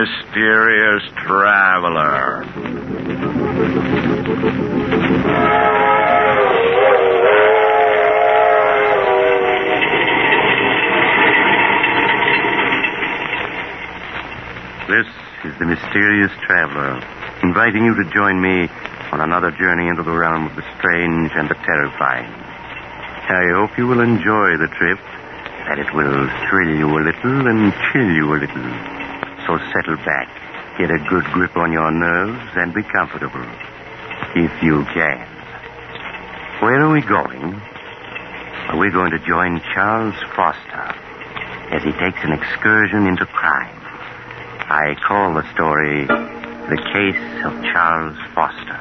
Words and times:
mysterious 0.00 1.02
traveler. 1.26 2.40
This 14.88 15.06
is 15.44 15.58
the 15.58 15.66
mysterious 15.66 16.32
traveler, 16.46 16.96
inviting 17.42 17.84
you 17.84 17.94
to 17.94 18.10
join 18.10 18.40
me 18.40 18.68
on 19.12 19.20
another 19.20 19.50
journey 19.50 19.88
into 19.88 20.02
the 20.02 20.12
realm 20.12 20.46
of 20.46 20.56
the 20.56 20.62
strange 20.78 21.30
and 21.34 21.50
the 21.50 21.54
terrifying. 21.56 22.24
I 22.24 23.52
hope 23.52 23.76
you 23.76 23.86
will 23.86 24.00
enjoy 24.00 24.56
the 24.56 24.68
trip, 24.78 24.98
that 25.68 25.78
it 25.78 25.92
will 25.92 26.26
thrill 26.48 26.74
you 26.74 26.88
a 26.88 27.00
little 27.04 27.46
and 27.48 27.74
chill 27.92 28.10
you 28.10 28.32
a 28.32 28.38
little. 28.40 28.89
So 29.50 29.58
settle 29.72 29.96
back, 30.06 30.28
get 30.78 30.92
a 30.92 30.98
good 31.10 31.24
grip 31.32 31.56
on 31.56 31.72
your 31.72 31.90
nerves, 31.90 32.52
and 32.54 32.72
be 32.72 32.84
comfortable, 32.84 33.44
if 34.36 34.62
you 34.62 34.84
can. 34.94 35.26
Where 36.62 36.80
are 36.80 36.92
we 36.92 37.00
going? 37.00 37.60
We're 38.78 38.92
going 38.92 39.10
to 39.10 39.18
join 39.26 39.60
Charles 39.74 40.14
Foster 40.36 40.94
as 41.74 41.82
he 41.82 41.90
takes 41.90 42.22
an 42.22 42.30
excursion 42.30 43.08
into 43.08 43.26
crime. 43.26 43.74
I 44.70 44.94
call 45.04 45.34
the 45.34 45.42
story 45.52 46.06
The 46.06 46.76
Case 46.92 47.44
of 47.44 47.60
Charles 47.72 48.16
Foster. 48.32 48.78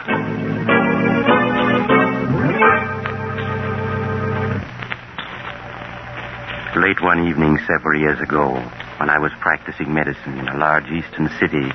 Late 6.79 7.01
one 7.01 7.27
evening 7.27 7.57
several 7.65 7.99
years 7.99 8.19
ago, 8.21 8.63
when 8.99 9.09
I 9.09 9.17
was 9.17 9.31
practicing 9.39 9.93
medicine 9.93 10.37
in 10.37 10.47
a 10.49 10.57
large 10.57 10.91
eastern 10.91 11.29
city, 11.39 11.71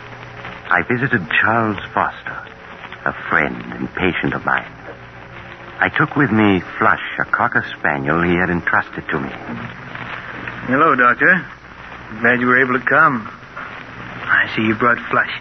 I 0.69 0.85
visited 0.85 1.25
Charles 1.41 1.81
Foster, 1.97 2.37
a 3.09 3.13
friend 3.33 3.57
and 3.73 3.89
patient 3.97 4.35
of 4.35 4.45
mine. 4.45 4.69
I 5.81 5.89
took 5.89 6.17
with 6.17 6.31
me 6.31 6.61
Flush, 6.79 7.03
a 7.21 7.25
cocker 7.25 7.65
spaniel 7.79 8.23
he 8.23 8.37
had 8.37 8.51
entrusted 8.51 9.09
to 9.09 9.21
me. 9.21 9.33
Hello, 10.69 10.95
Doctor. 10.95 11.33
Glad 12.21 12.41
you 12.41 12.47
were 12.47 12.61
able 12.61 12.79
to 12.79 12.85
come. 12.85 13.25
I 13.27 14.53
see 14.55 14.63
you 14.63 14.75
brought 14.77 14.99
Flush. 15.11 15.33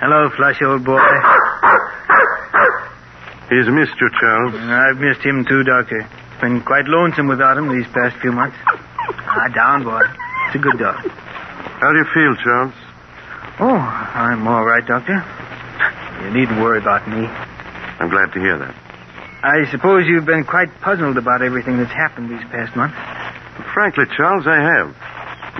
Hello, 0.00 0.28
Flush, 0.36 0.60
old 0.62 0.84
boy. 0.84 1.00
He's 3.48 3.68
missed 3.68 3.96
you, 4.00 4.08
Charles. 4.20 4.54
I've 4.54 5.00
missed 5.00 5.20
him 5.24 5.44
too, 5.48 5.64
Doctor. 5.64 6.08
Been 6.40 6.60
quite 6.62 6.86
lonesome 6.86 7.28
without 7.28 7.56
him 7.56 7.68
these 7.72 7.86
past 7.92 8.16
few 8.20 8.32
months. 8.32 8.56
Ah, 8.66 9.48
down, 9.54 9.84
boy. 9.84 10.00
It's 10.46 10.56
a 10.56 10.58
good 10.58 10.78
dog. 10.78 11.21
How 11.82 11.90
do 11.90 11.98
you 11.98 12.06
feel, 12.14 12.36
Charles? 12.38 12.74
Oh, 13.58 13.74
I'm 13.74 14.46
all 14.46 14.62
right, 14.64 14.86
Doctor. 14.86 15.18
You 16.22 16.30
needn't 16.30 16.62
worry 16.62 16.78
about 16.78 17.08
me. 17.10 17.26
I'm 17.26 18.08
glad 18.08 18.30
to 18.34 18.38
hear 18.38 18.56
that. 18.56 18.70
I 19.42 19.68
suppose 19.72 20.06
you've 20.06 20.24
been 20.24 20.44
quite 20.44 20.70
puzzled 20.80 21.18
about 21.18 21.42
everything 21.42 21.78
that's 21.78 21.90
happened 21.90 22.30
these 22.30 22.46
past 22.54 22.76
months. 22.76 22.94
Frankly, 23.74 24.04
Charles, 24.16 24.46
I 24.46 24.62
have. 24.62 24.94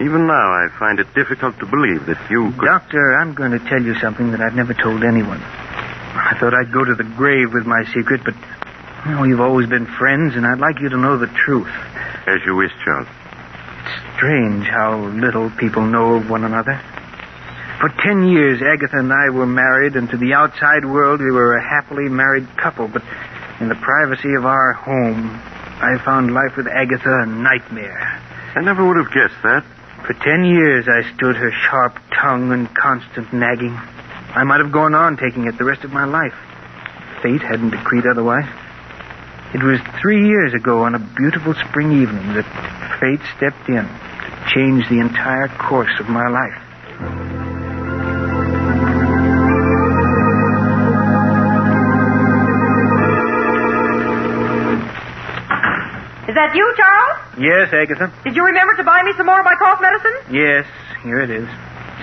Even 0.01 0.29
now, 0.31 0.47
I 0.47 0.69
find 0.79 1.01
it 1.01 1.13
difficult 1.13 1.59
to 1.59 1.67
believe 1.67 2.07
that 2.07 2.31
you 2.31 2.55
could. 2.55 2.67
Doctor, 2.71 3.19
I'm 3.19 3.35
going 3.35 3.51
to 3.51 3.59
tell 3.67 3.83
you 3.83 3.99
something 3.99 4.31
that 4.31 4.41
I've 4.41 4.55
never 4.55 4.75
told 4.75 5.03
anyone. 5.03 5.43
I 5.43 6.39
thought 6.39 6.55
I'd 6.55 6.71
go 6.71 6.85
to 6.85 6.95
the 6.95 7.11
grave 7.19 7.53
with 7.53 7.67
my 7.67 7.83
secret, 7.93 8.23
but 8.23 8.39
you 9.07 9.11
know, 9.11 9.25
you've 9.25 9.41
always 9.43 9.69
been 9.69 9.87
friends, 9.99 10.37
and 10.37 10.47
I'd 10.47 10.61
like 10.61 10.79
you 10.79 10.89
to 10.89 10.99
know 10.99 11.19
the 11.19 11.27
truth. 11.27 11.75
As 12.31 12.39
you 12.47 12.55
wish, 12.55 12.71
Charles. 12.85 13.09
It's 13.83 14.17
strange 14.17 14.67
how 14.67 14.97
little 14.97 15.51
people 15.51 15.85
know 15.85 16.15
of 16.15 16.31
one 16.31 16.45
another. 16.45 16.81
For 17.81 17.89
ten 17.89 18.29
years, 18.29 18.63
Agatha 18.63 18.99
and 18.99 19.13
I 19.13 19.31
were 19.31 19.47
married, 19.47 19.97
and 19.97 20.09
to 20.11 20.17
the 20.17 20.35
outside 20.35 20.85
world, 20.85 21.21
we 21.21 21.33
were 21.33 21.57
a 21.57 21.63
happily 21.63 22.09
married 22.09 22.47
couple. 22.57 22.87
But 22.87 23.03
in 23.59 23.69
the 23.69 23.75
privacy 23.75 24.35
of 24.35 24.47
our 24.47 24.73
home, 24.73 25.31
I 25.83 25.99
found 26.05 26.33
life 26.33 26.57
with 26.57 26.69
Agatha 26.69 27.23
a 27.23 27.27
nightmare. 27.27 28.21
I 28.55 28.61
never 28.61 28.87
would 28.87 28.99
have 28.99 29.13
guessed 29.13 29.43
that. 29.43 29.65
For 30.07 30.15
ten 30.15 30.45
years, 30.45 30.87
I 30.87 31.03
stood 31.17 31.35
her 31.35 31.51
sharp 31.51 31.99
tongue 32.15 32.53
and 32.53 32.73
constant 32.75 33.33
nagging. 33.33 33.75
I 34.35 34.45
might 34.45 34.61
have 34.61 34.71
gone 34.71 34.95
on 34.95 35.17
taking 35.17 35.47
it 35.47 35.59
the 35.59 35.65
rest 35.65 35.83
of 35.83 35.93
my 35.93 36.05
life. 36.05 36.35
Fate 37.21 37.43
hadn't 37.43 37.71
decreed 37.71 38.07
otherwise. 38.07 38.49
It 39.55 39.63
was 39.63 39.79
three 40.01 40.27
years 40.27 40.55
ago 40.55 40.83
on 40.85 40.95
a 40.95 40.99
beautiful 40.99 41.53
spring 41.69 41.93
evening 41.93 42.35
that 42.35 42.47
fate 43.01 43.21
stepped 43.37 43.69
in 43.69 43.85
to 43.85 44.53
change 44.55 44.89
the 44.89 44.99
entire 44.99 45.49
course 45.49 45.93
of 46.01 46.09
my 46.09 46.27
life. 46.29 47.63
Is 56.29 56.37
that 56.37 56.55
you, 56.55 56.65
Charles? 56.77 57.19
Yes, 57.37 57.69
Agatha. 57.75 58.11
Did 58.25 58.37
you 58.37 58.47
remember 58.47 58.75
to 58.77 58.85
buy 58.85 59.03
me 59.03 59.13
some 59.17 59.27
more 59.27 59.39
of 59.41 59.45
my 59.45 59.55
cough 59.59 59.81
medicine? 59.83 60.17
Yes, 60.33 60.65
here 61.03 61.21
it 61.21 61.31
is. 61.31 61.49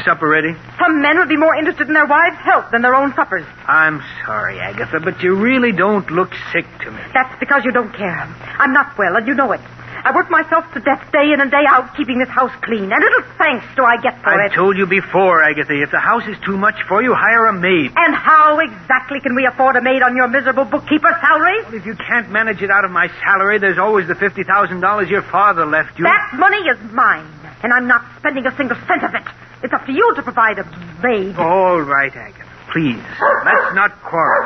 Supper 0.05 0.27
ready? 0.27 0.55
Some 0.79 1.01
men 1.01 1.17
would 1.19 1.29
be 1.29 1.37
more 1.37 1.55
interested 1.55 1.87
in 1.87 1.93
their 1.93 2.05
wives' 2.07 2.37
health 2.37 2.71
than 2.71 2.81
their 2.81 2.95
own 2.95 3.13
suppers. 3.15 3.45
I'm 3.67 4.01
sorry, 4.25 4.59
Agatha, 4.59 4.99
but 4.99 5.21
you 5.21 5.35
really 5.35 5.71
don't 5.71 6.09
look 6.11 6.31
sick 6.53 6.65
to 6.81 6.91
me. 6.91 7.01
That's 7.13 7.37
because 7.39 7.63
you 7.65 7.71
don't 7.71 7.93
care. 7.93 8.27
I'm 8.57 8.73
not 8.73 8.97
well, 8.97 9.15
and 9.17 9.27
you 9.27 9.33
know 9.33 9.51
it. 9.51 9.61
I 10.01 10.15
work 10.15 10.29
myself 10.31 10.63
to 10.73 10.79
death 10.79 11.11
day 11.11 11.33
in 11.33 11.41
and 11.41 11.51
day 11.51 11.65
out 11.67 11.95
keeping 11.97 12.19
this 12.19 12.29
house 12.29 12.53
clean, 12.63 12.87
and 12.87 13.03
little 13.03 13.23
thanks 13.37 13.65
do 13.75 13.83
I 13.83 13.97
get 14.01 14.15
for 14.23 14.31
it. 14.31 14.45
I've 14.45 14.51
it. 14.53 14.55
told 14.55 14.77
you 14.77 14.85
before, 14.87 15.43
Agatha, 15.43 15.75
if 15.75 15.91
the 15.91 15.99
house 15.99 16.23
is 16.25 16.37
too 16.45 16.57
much 16.57 16.75
for 16.87 17.03
you, 17.03 17.13
hire 17.13 17.47
a 17.47 17.53
maid. 17.53 17.91
And 17.97 18.15
how 18.15 18.59
exactly 18.59 19.19
can 19.19 19.35
we 19.35 19.45
afford 19.45 19.75
a 19.75 19.81
maid 19.81 20.01
on 20.01 20.15
your 20.15 20.29
miserable 20.29 20.63
bookkeeper's 20.63 21.19
salary? 21.19 21.63
Well, 21.63 21.73
if 21.75 21.85
you 21.85 21.95
can't 21.95 22.31
manage 22.31 22.61
it 22.61 22.71
out 22.71 22.85
of 22.85 22.91
my 22.91 23.09
salary, 23.25 23.59
there's 23.59 23.77
always 23.77 24.07
the 24.07 24.15
$50,000 24.15 25.09
your 25.09 25.21
father 25.23 25.65
left 25.65 25.99
you. 25.99 26.05
That 26.05 26.31
money 26.39 26.63
is 26.63 26.79
mine, 26.93 27.27
and 27.61 27.73
I'm 27.73 27.87
not 27.87 28.01
spending 28.19 28.45
a 28.45 28.55
single 28.55 28.77
cent 28.87 29.03
of 29.03 29.13
it. 29.13 29.27
It's 29.63 29.73
up 29.73 29.85
to 29.85 29.91
you 29.91 30.13
to 30.15 30.21
provide 30.23 30.59
a 30.59 30.65
maid. 31.03 31.35
All 31.37 31.81
right, 31.81 32.11
Agatha. 32.15 32.45
Please, 32.71 33.01
let's 33.45 33.73
not 33.73 33.91
quarrel. 34.05 34.45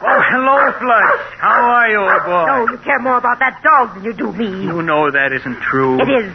Oh, 0.00 0.20
hello, 0.32 0.56
Flush. 0.80 1.20
How 1.36 1.68
are 1.76 1.88
you, 1.90 2.00
old 2.00 2.24
boy? 2.24 2.46
No, 2.48 2.72
you 2.72 2.78
care 2.78 2.98
more 2.98 3.18
about 3.18 3.38
that 3.40 3.60
dog 3.62 3.94
than 3.94 4.04
you 4.04 4.14
do 4.14 4.32
me. 4.32 4.48
You 4.64 4.80
know 4.82 5.10
that 5.10 5.32
isn't 5.32 5.60
true. 5.60 6.00
It 6.00 6.08
is. 6.08 6.32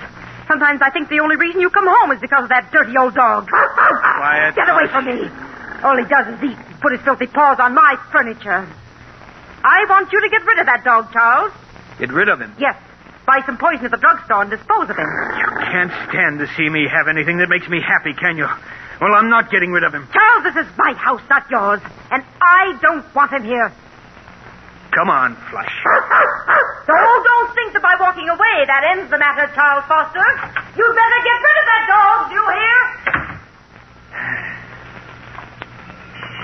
Sometimes 0.47 0.81
I 0.85 0.91
think 0.91 1.09
the 1.09 1.19
only 1.21 1.35
reason 1.35 1.59
you 1.59 1.71
come 1.71 1.87
home 1.87 2.11
is 2.11 2.21
because 2.21 2.43
of 2.43 2.49
that 2.49 2.69
dirty 2.71 2.93
old 2.97 3.15
dog. 3.15 3.47
Quiet, 3.49 4.53
Get 4.55 4.69
away 4.69 4.85
from 4.93 5.05
me. 5.05 5.25
All 5.81 5.97
he 5.97 6.05
does 6.05 6.27
is 6.37 6.43
eat 6.43 6.57
and 6.59 6.79
put 6.81 6.91
his 6.93 7.01
filthy 7.01 7.25
paws 7.27 7.57
on 7.59 7.73
my 7.73 7.97
furniture. 8.11 8.67
I 9.65 9.85
want 9.89 10.11
you 10.11 10.21
to 10.21 10.29
get 10.29 10.45
rid 10.45 10.59
of 10.59 10.67
that 10.67 10.83
dog, 10.83 11.11
Charles. 11.11 11.51
Get 11.97 12.11
rid 12.11 12.29
of 12.29 12.39
him. 12.39 12.53
Yes. 12.59 12.75
Buy 13.25 13.39
some 13.45 13.57
poison 13.57 13.85
at 13.85 13.91
the 13.91 13.97
drugstore 13.97 14.41
and 14.41 14.51
dispose 14.51 14.89
of 14.89 14.97
him. 14.97 15.07
You 15.07 15.65
can't 15.71 15.91
stand 16.09 16.39
to 16.39 16.47
see 16.57 16.67
me 16.67 16.87
have 16.91 17.07
anything 17.07 17.37
that 17.39 17.47
makes 17.47 17.67
me 17.69 17.79
happy, 17.79 18.13
can 18.13 18.35
you? 18.37 18.47
Well, 18.99 19.15
I'm 19.15 19.29
not 19.29 19.49
getting 19.49 19.71
rid 19.71 19.83
of 19.83 19.93
him. 19.93 20.07
Charles, 20.11 20.43
this 20.43 20.55
is 20.65 20.67
my 20.77 20.93
house, 20.93 21.21
not 21.29 21.49
yours. 21.49 21.79
And 22.11 22.23
I 22.41 22.77
don't 22.81 23.05
want 23.15 23.31
him 23.31 23.43
here. 23.43 23.71
Come 24.91 25.09
on, 25.09 25.35
Flush. 25.49 25.73
So 26.83 26.91
don't 26.91 27.55
think 27.55 27.71
that 27.73 27.81
by 27.81 27.95
walking 27.97 28.27
away 28.27 28.65
that 28.67 28.83
ends 28.91 29.09
the 29.09 29.17
matter, 29.17 29.47
Charles 29.55 29.85
Foster. 29.87 30.19
You'd 30.75 30.95
better 30.95 31.19
get 31.23 31.39
rid 31.39 31.57
of 31.63 31.65
that 31.71 31.83
dog, 31.87 32.27
do 32.27 32.35
you 32.35 32.43
hear? 32.59 32.79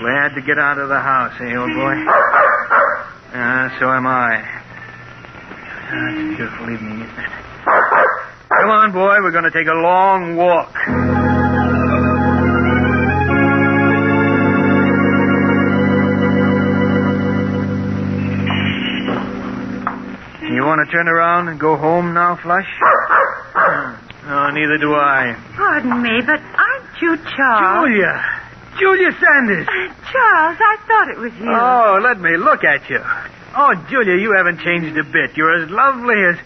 Glad 0.00 0.34
to 0.34 0.40
get 0.40 0.58
out 0.58 0.78
of 0.78 0.88
the 0.88 0.98
house, 0.98 1.34
eh, 1.40 1.54
old 1.56 1.74
boy? 1.74 1.94
Ah, 3.32 3.76
so 3.78 3.88
am 3.92 4.08
I. 4.08 4.59
It's 5.92 6.34
a 6.34 6.36
beautiful 6.36 6.70
evening, 6.70 7.02
isn't 7.02 7.18
it? 7.18 7.30
Come 8.48 8.70
on, 8.70 8.92
boy. 8.92 9.16
We're 9.22 9.32
going 9.32 9.44
to 9.44 9.50
take 9.50 9.66
a 9.66 9.74
long 9.74 10.36
walk. 10.36 10.70
You 20.50 20.64
want 20.66 20.84
to 20.84 20.90
turn 20.92 21.06
around 21.08 21.48
and 21.48 21.60
go 21.60 21.76
home 21.76 22.12
now, 22.12 22.36
Flush? 22.36 22.66
No, 24.26 24.50
neither 24.50 24.78
do 24.78 24.94
I. 24.94 25.36
Pardon 25.56 26.02
me, 26.02 26.20
but 26.26 26.40
aren't 26.40 27.00
you 27.02 27.16
Charles? 27.36 27.86
Julia! 27.88 28.24
Julia 28.78 29.10
Sanders! 29.12 29.66
Charles, 30.10 30.58
I 30.60 30.76
thought 30.86 31.08
it 31.10 31.18
was 31.18 31.32
you. 31.38 31.50
Oh, 31.50 31.98
let 32.02 32.20
me 32.20 32.36
look 32.36 32.64
at 32.64 32.88
you. 32.90 33.00
Oh, 33.56 33.74
Julia, 33.88 34.16
you 34.16 34.32
haven't 34.36 34.60
changed 34.60 34.96
a 34.96 35.04
bit. 35.04 35.36
You're 35.36 35.62
as 35.64 35.70
lovely 35.70 36.14
as. 36.30 36.36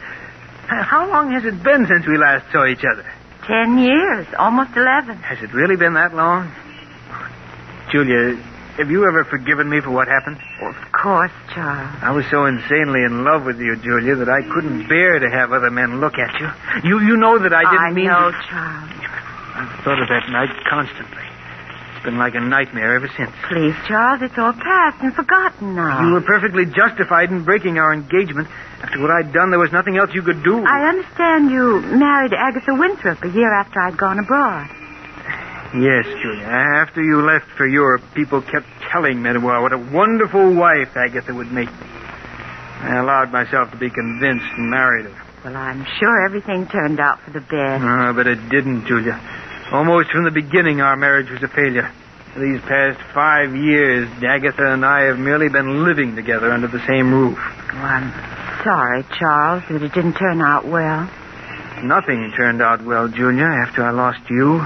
How 0.66 1.06
long 1.08 1.32
has 1.32 1.44
it 1.44 1.62
been 1.62 1.86
since 1.86 2.06
we 2.06 2.16
last 2.16 2.50
saw 2.50 2.64
each 2.66 2.84
other? 2.84 3.04
Ten 3.46 3.78
years, 3.78 4.26
almost 4.38 4.74
eleven. 4.76 5.16
Has 5.18 5.42
it 5.42 5.52
really 5.52 5.76
been 5.76 5.94
that 5.94 6.14
long? 6.14 6.50
Julia, 7.92 8.36
have 8.80 8.90
you 8.90 9.06
ever 9.06 9.24
forgiven 9.24 9.68
me 9.68 9.80
for 9.80 9.90
what 9.90 10.08
happened? 10.08 10.38
Of 10.62 10.74
course, 10.92 11.30
Charles. 11.54 11.94
I 12.02 12.10
was 12.12 12.24
so 12.30 12.46
insanely 12.46 13.04
in 13.04 13.22
love 13.22 13.44
with 13.44 13.60
you, 13.60 13.76
Julia, 13.76 14.16
that 14.16 14.28
I 14.30 14.40
couldn't 14.42 14.88
bear 14.88 15.18
to 15.18 15.28
have 15.28 15.52
other 15.52 15.70
men 15.70 16.00
look 16.00 16.14
at 16.18 16.40
you. 16.40 16.48
You 16.88 17.00
you 17.00 17.16
know 17.18 17.38
that 17.38 17.52
I 17.52 17.60
didn't 17.60 17.78
I 17.78 17.92
mean 17.92 18.08
I 18.08 18.20
know, 18.20 18.30
to. 18.30 18.36
Charles. 18.48 18.90
I've 19.54 19.84
thought 19.84 20.00
of 20.00 20.08
that 20.08 20.28
night 20.30 20.50
constantly. 20.68 21.22
Been 22.04 22.18
like 22.18 22.34
a 22.34 22.40
nightmare 22.40 22.94
ever 22.96 23.08
since. 23.16 23.30
Please, 23.48 23.74
Charles, 23.88 24.20
it's 24.22 24.36
all 24.38 24.52
past 24.52 25.02
and 25.02 25.12
forgotten 25.14 25.74
now. 25.74 26.06
You 26.06 26.12
were 26.14 26.20
perfectly 26.20 26.66
justified 26.66 27.30
in 27.30 27.44
breaking 27.44 27.78
our 27.78 27.92
engagement. 27.92 28.48
After 28.82 29.00
what 29.00 29.10
I'd 29.10 29.32
done, 29.32 29.50
there 29.50 29.58
was 29.58 29.72
nothing 29.72 29.96
else 29.96 30.10
you 30.14 30.22
could 30.22 30.44
do. 30.44 30.62
I 30.64 30.88
understand 30.88 31.50
you 31.50 31.80
married 31.80 32.32
Agatha 32.34 32.74
Winthrop 32.74 33.22
a 33.24 33.28
year 33.30 33.52
after 33.52 33.80
I'd 33.80 33.96
gone 33.96 34.18
abroad. 34.18 34.68
Yes, 35.74 36.04
Julia. 36.22 36.46
After 36.46 37.02
you 37.02 37.22
left 37.22 37.46
for 37.56 37.66
Europe, 37.66 38.02
people 38.14 38.42
kept 38.42 38.66
telling 38.92 39.20
Manuel 39.22 39.62
what 39.62 39.72
a 39.72 39.78
wonderful 39.78 40.54
wife 40.54 40.94
Agatha 40.96 41.34
would 41.34 41.50
make 41.50 41.68
me. 41.68 41.86
I 42.84 42.96
allowed 43.00 43.32
myself 43.32 43.70
to 43.72 43.76
be 43.76 43.90
convinced 43.90 44.46
and 44.56 44.70
married 44.70 45.06
her. 45.06 45.22
Well, 45.44 45.56
I'm 45.56 45.84
sure 45.98 46.24
everything 46.26 46.66
turned 46.68 47.00
out 47.00 47.20
for 47.24 47.30
the 47.32 47.40
best. 47.40 47.82
Ah, 47.82 48.12
but 48.14 48.26
it 48.26 48.48
didn't, 48.50 48.86
Julia. 48.86 49.18
Almost 49.72 50.10
from 50.10 50.24
the 50.24 50.30
beginning, 50.30 50.80
our 50.80 50.96
marriage 50.96 51.30
was 51.30 51.42
a 51.42 51.48
failure. 51.48 51.90
For 52.32 52.40
these 52.40 52.60
past 52.62 53.00
five 53.14 53.54
years, 53.54 54.08
Agatha 54.22 54.72
and 54.72 54.84
I 54.84 55.04
have 55.04 55.18
merely 55.18 55.48
been 55.48 55.84
living 55.84 56.16
together 56.16 56.50
under 56.50 56.68
the 56.68 56.84
same 56.86 57.12
roof. 57.12 57.38
Oh, 57.38 57.76
I'm 57.76 58.12
sorry, 58.62 59.04
Charles, 59.18 59.62
that 59.70 59.82
it 59.82 59.92
didn't 59.92 60.14
turn 60.14 60.42
out 60.42 60.66
well. 60.66 61.08
Nothing 61.82 62.32
turned 62.36 62.60
out 62.60 62.82
well, 62.84 63.08
Julia, 63.08 63.44
after 63.44 63.84
I 63.84 63.90
lost 63.90 64.28
you. 64.28 64.60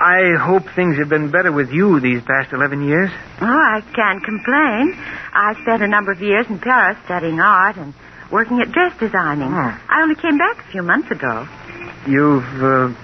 I 0.00 0.36
hope 0.38 0.62
things 0.76 0.96
have 0.98 1.08
been 1.08 1.30
better 1.30 1.50
with 1.50 1.72
you 1.72 1.98
these 1.98 2.22
past 2.22 2.52
11 2.52 2.86
years. 2.86 3.10
Oh, 3.40 3.46
I 3.46 3.80
can't 3.94 4.22
complain. 4.22 4.94
I 5.32 5.56
spent 5.62 5.82
a 5.82 5.88
number 5.88 6.12
of 6.12 6.20
years 6.20 6.46
in 6.48 6.58
Paris 6.60 6.96
studying 7.04 7.40
art 7.40 7.76
and 7.76 7.94
working 8.30 8.60
at 8.60 8.70
dress 8.70 8.96
designing. 9.00 9.52
Oh. 9.52 9.80
I 9.88 10.02
only 10.02 10.14
came 10.14 10.38
back 10.38 10.58
a 10.58 10.70
few 10.70 10.82
months 10.82 11.10
ago. 11.10 11.48
You've 12.06 12.62
uh, 12.62 12.94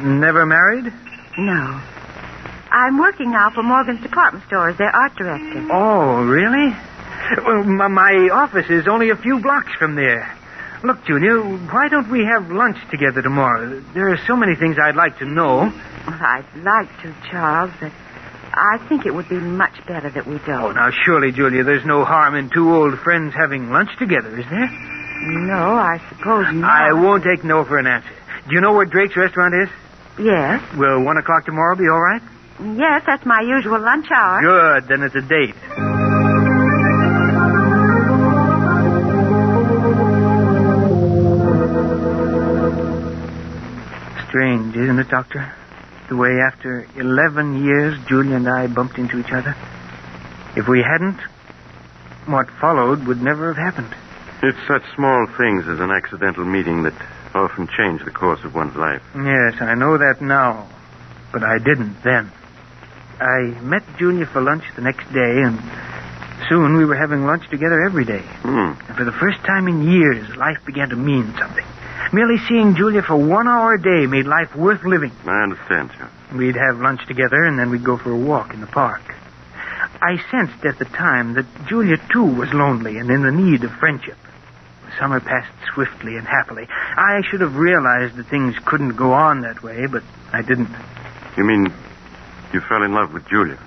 never 0.00 0.46
married? 0.46 0.92
No. 1.38 1.80
I'm 2.70 2.98
working 2.98 3.30
now 3.30 3.50
for 3.50 3.62
Morgan's 3.62 4.00
department 4.02 4.46
store 4.46 4.70
as 4.70 4.78
their 4.78 4.90
art 4.94 5.14
director. 5.16 5.68
Oh, 5.70 6.24
really? 6.24 6.74
Well, 7.44 7.64
my, 7.64 7.88
my 7.88 8.28
office 8.32 8.66
is 8.70 8.88
only 8.88 9.10
a 9.10 9.16
few 9.16 9.40
blocks 9.40 9.72
from 9.78 9.94
there. 9.94 10.36
Look, 10.82 11.04
Julia, 11.04 11.38
why 11.70 11.88
don't 11.88 12.10
we 12.10 12.24
have 12.24 12.50
lunch 12.50 12.76
together 12.90 13.22
tomorrow? 13.22 13.80
There 13.94 14.08
are 14.08 14.18
so 14.26 14.34
many 14.36 14.56
things 14.56 14.76
I'd 14.82 14.96
like 14.96 15.18
to 15.18 15.24
know. 15.26 15.58
Well, 15.58 16.18
I'd 16.20 16.44
like 16.56 16.88
to, 17.02 17.14
Charles, 17.30 17.70
but 17.80 17.92
I 18.54 18.78
think 18.88 19.06
it 19.06 19.14
would 19.14 19.28
be 19.28 19.38
much 19.38 19.74
better 19.86 20.10
that 20.10 20.26
we 20.26 20.38
don't. 20.38 20.50
Oh, 20.62 20.72
now, 20.72 20.90
surely, 21.04 21.30
Julia, 21.30 21.62
there's 21.62 21.84
no 21.86 22.04
harm 22.04 22.34
in 22.34 22.50
two 22.50 22.74
old 22.74 22.98
friends 22.98 23.32
having 23.34 23.70
lunch 23.70 23.90
together, 23.98 24.36
is 24.36 24.44
there? 24.50 24.68
No, 25.24 25.76
I 25.76 25.98
suppose 26.08 26.46
not. 26.52 26.68
I 26.70 26.92
won't 26.94 27.22
take 27.22 27.44
no 27.44 27.64
for 27.64 27.78
an 27.78 27.86
answer. 27.86 28.10
Do 28.48 28.54
you 28.54 28.60
know 28.60 28.72
where 28.72 28.84
Drake's 28.86 29.16
restaurant 29.16 29.54
is? 29.54 29.68
Yes. 30.18 30.60
Will 30.76 31.02
one 31.04 31.16
o'clock 31.16 31.44
tomorrow 31.46 31.76
be 31.76 31.88
all 31.88 32.00
right? 32.00 32.22
Yes, 32.60 33.02
that's 33.06 33.24
my 33.24 33.40
usual 33.40 33.80
lunch 33.80 34.06
hour. 34.10 34.40
Good, 34.42 34.88
then 34.88 35.02
it's 35.02 35.14
a 35.14 35.22
date. 35.22 35.54
Strange, 44.28 44.74
isn't 44.76 44.98
it, 44.98 45.08
Doctor? 45.08 45.52
The 46.08 46.16
way 46.16 46.40
after 46.40 46.86
11 46.96 47.64
years, 47.64 47.98
Julia 48.08 48.36
and 48.36 48.48
I 48.48 48.66
bumped 48.66 48.96
into 48.98 49.18
each 49.18 49.30
other. 49.30 49.54
If 50.56 50.68
we 50.68 50.82
hadn't, 50.82 51.20
what 52.26 52.48
followed 52.60 53.06
would 53.06 53.20
never 53.22 53.52
have 53.52 53.56
happened. 53.74 53.94
It's 54.42 54.58
such 54.66 54.82
small 54.94 55.26
things 55.36 55.68
as 55.68 55.80
an 55.80 55.90
accidental 55.90 56.44
meeting 56.44 56.82
that 56.84 56.94
often 57.34 57.68
change 57.76 58.04
the 58.04 58.10
course 58.10 58.40
of 58.44 58.54
one's 58.54 58.76
life. 58.76 59.02
Yes, 59.14 59.60
I 59.60 59.74
know 59.74 59.98
that 59.98 60.20
now, 60.20 60.68
but 61.32 61.42
I 61.42 61.58
didn't 61.58 62.02
then. 62.02 62.30
I 63.20 63.60
met 63.60 63.82
Julia 63.98 64.26
for 64.26 64.40
lunch 64.40 64.64
the 64.74 64.82
next 64.82 65.12
day, 65.12 65.42
and 65.42 65.58
soon 66.48 66.76
we 66.76 66.84
were 66.84 66.96
having 66.96 67.24
lunch 67.24 67.48
together 67.50 67.84
every 67.84 68.04
day. 68.04 68.22
Hmm. 68.42 68.72
And 68.88 68.96
for 68.96 69.04
the 69.04 69.12
first 69.12 69.38
time 69.44 69.68
in 69.68 69.90
years, 69.90 70.36
life 70.36 70.58
began 70.66 70.88
to 70.90 70.96
mean 70.96 71.34
something. 71.38 71.64
Merely 72.12 72.38
seeing 72.48 72.74
Julia 72.74 73.02
for 73.02 73.16
one 73.16 73.48
hour 73.48 73.74
a 73.74 73.80
day 73.80 74.06
made 74.06 74.26
life 74.26 74.54
worth 74.56 74.84
living. 74.84 75.12
I 75.24 75.42
understand, 75.42 75.90
you. 75.98 76.38
We'd 76.38 76.56
have 76.56 76.80
lunch 76.80 77.06
together, 77.06 77.44
and 77.44 77.58
then 77.58 77.70
we'd 77.70 77.84
go 77.84 77.96
for 77.96 78.10
a 78.10 78.16
walk 78.16 78.52
in 78.52 78.60
the 78.60 78.66
park. 78.66 79.02
I 80.00 80.18
sensed 80.30 80.64
at 80.64 80.78
the 80.78 80.84
time 80.84 81.34
that 81.34 81.46
Julia, 81.68 81.96
too, 82.12 82.24
was 82.24 82.52
lonely 82.52 82.98
and 82.98 83.08
in 83.08 83.22
the 83.22 83.30
need 83.30 83.62
of 83.62 83.70
friendship. 83.72 84.16
The 84.92 84.98
summer 84.98 85.20
passed 85.20 85.52
swiftly 85.74 86.16
and 86.16 86.26
happily. 86.26 86.66
I 86.68 87.22
should 87.30 87.40
have 87.40 87.56
realized 87.56 88.16
that 88.16 88.26
things 88.26 88.54
couldn't 88.64 88.96
go 88.96 89.12
on 89.12 89.40
that 89.42 89.62
way, 89.62 89.86
but 89.86 90.02
I 90.32 90.42
didn't. 90.42 90.68
You 91.36 91.44
mean 91.44 91.72
you 92.52 92.60
fell 92.60 92.82
in 92.82 92.92
love 92.92 93.12
with 93.12 93.26
Julia? 93.28 93.58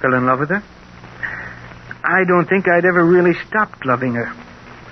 Fell 0.00 0.14
in 0.14 0.26
love 0.26 0.40
with 0.40 0.48
her? 0.48 0.62
I 2.02 2.24
don't 2.24 2.48
think 2.48 2.66
I'd 2.66 2.84
ever 2.84 3.04
really 3.04 3.34
stopped 3.46 3.84
loving 3.84 4.14
her. 4.14 4.32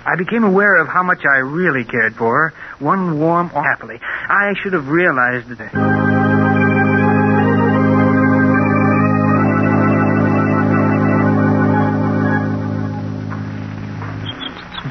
I 0.05 0.15
became 0.15 0.43
aware 0.43 0.77
of 0.81 0.87
how 0.87 1.03
much 1.03 1.25
I 1.25 1.37
really 1.37 1.83
cared 1.83 2.15
for 2.15 2.49
her, 2.49 2.53
one 2.79 3.19
warm 3.19 3.51
or 3.53 3.63
happily. 3.63 3.99
I 4.01 4.53
should 4.61 4.73
have 4.73 4.87
realized 4.87 5.49
that. 5.49 5.73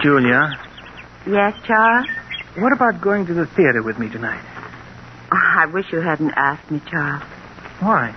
Julia, 0.03 0.68
Yes, 1.29 1.55
Charles? 1.67 2.07
what 2.57 2.73
about 2.73 3.03
going 3.03 3.27
to 3.27 3.35
the 3.35 3.45
theater 3.45 3.83
with 3.83 3.99
me 3.99 4.09
tonight? 4.09 4.43
Oh, 5.31 5.37
I 5.37 5.67
wish 5.67 5.93
you 5.93 6.01
hadn't 6.01 6.33
asked 6.35 6.71
me, 6.71 6.81
Charles. 6.91 7.23
Why? 7.81 8.15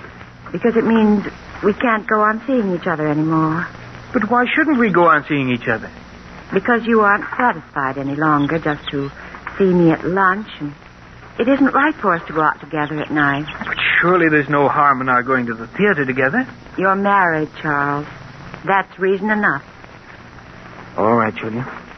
Because 0.52 0.78
it 0.78 0.86
means 0.86 1.26
we 1.62 1.74
can't 1.74 2.08
go 2.08 2.22
on 2.22 2.42
seeing 2.48 2.74
each 2.74 2.88
other 2.88 3.08
anymore. 3.08 3.68
But 4.14 4.30
why 4.32 4.46
shouldn't 4.56 4.80
we 4.80 4.94
go 4.94 5.10
on 5.10 5.26
seeing 5.28 5.50
each 5.50 5.68
other? 5.68 5.92
Because 6.54 6.86
you 6.86 7.02
aren't 7.02 7.26
satisfied 7.36 7.98
any 7.98 8.16
longer 8.16 8.60
just 8.60 8.90
to 8.92 9.12
see 9.58 9.66
me 9.66 9.92
at 9.92 10.06
lunch, 10.06 10.48
and 10.62 10.74
it 11.38 11.50
isn't 11.50 11.74
right 11.74 11.96
for 11.96 12.14
us 12.16 12.26
to 12.28 12.34
go 12.34 12.42
out 12.42 12.62
together 12.62 12.96
at 13.02 13.12
night. 13.12 13.46
But 13.66 13.78
surely 14.00 14.30
there's 14.30 14.50
no 14.50 14.70
harm 14.70 15.02
in 15.02 15.10
our 15.10 15.22
going 15.22 15.48
to 15.48 15.54
the 15.54 15.68
theater 15.68 16.06
together. 16.06 16.48
You're 16.78 16.96
married, 16.96 17.50
Charles. 17.62 18.08
That's 18.66 18.98
reason 18.98 19.30
enough. 19.30 19.64
All 20.98 21.16
right, 21.16 21.36
Julia. 21.36 21.91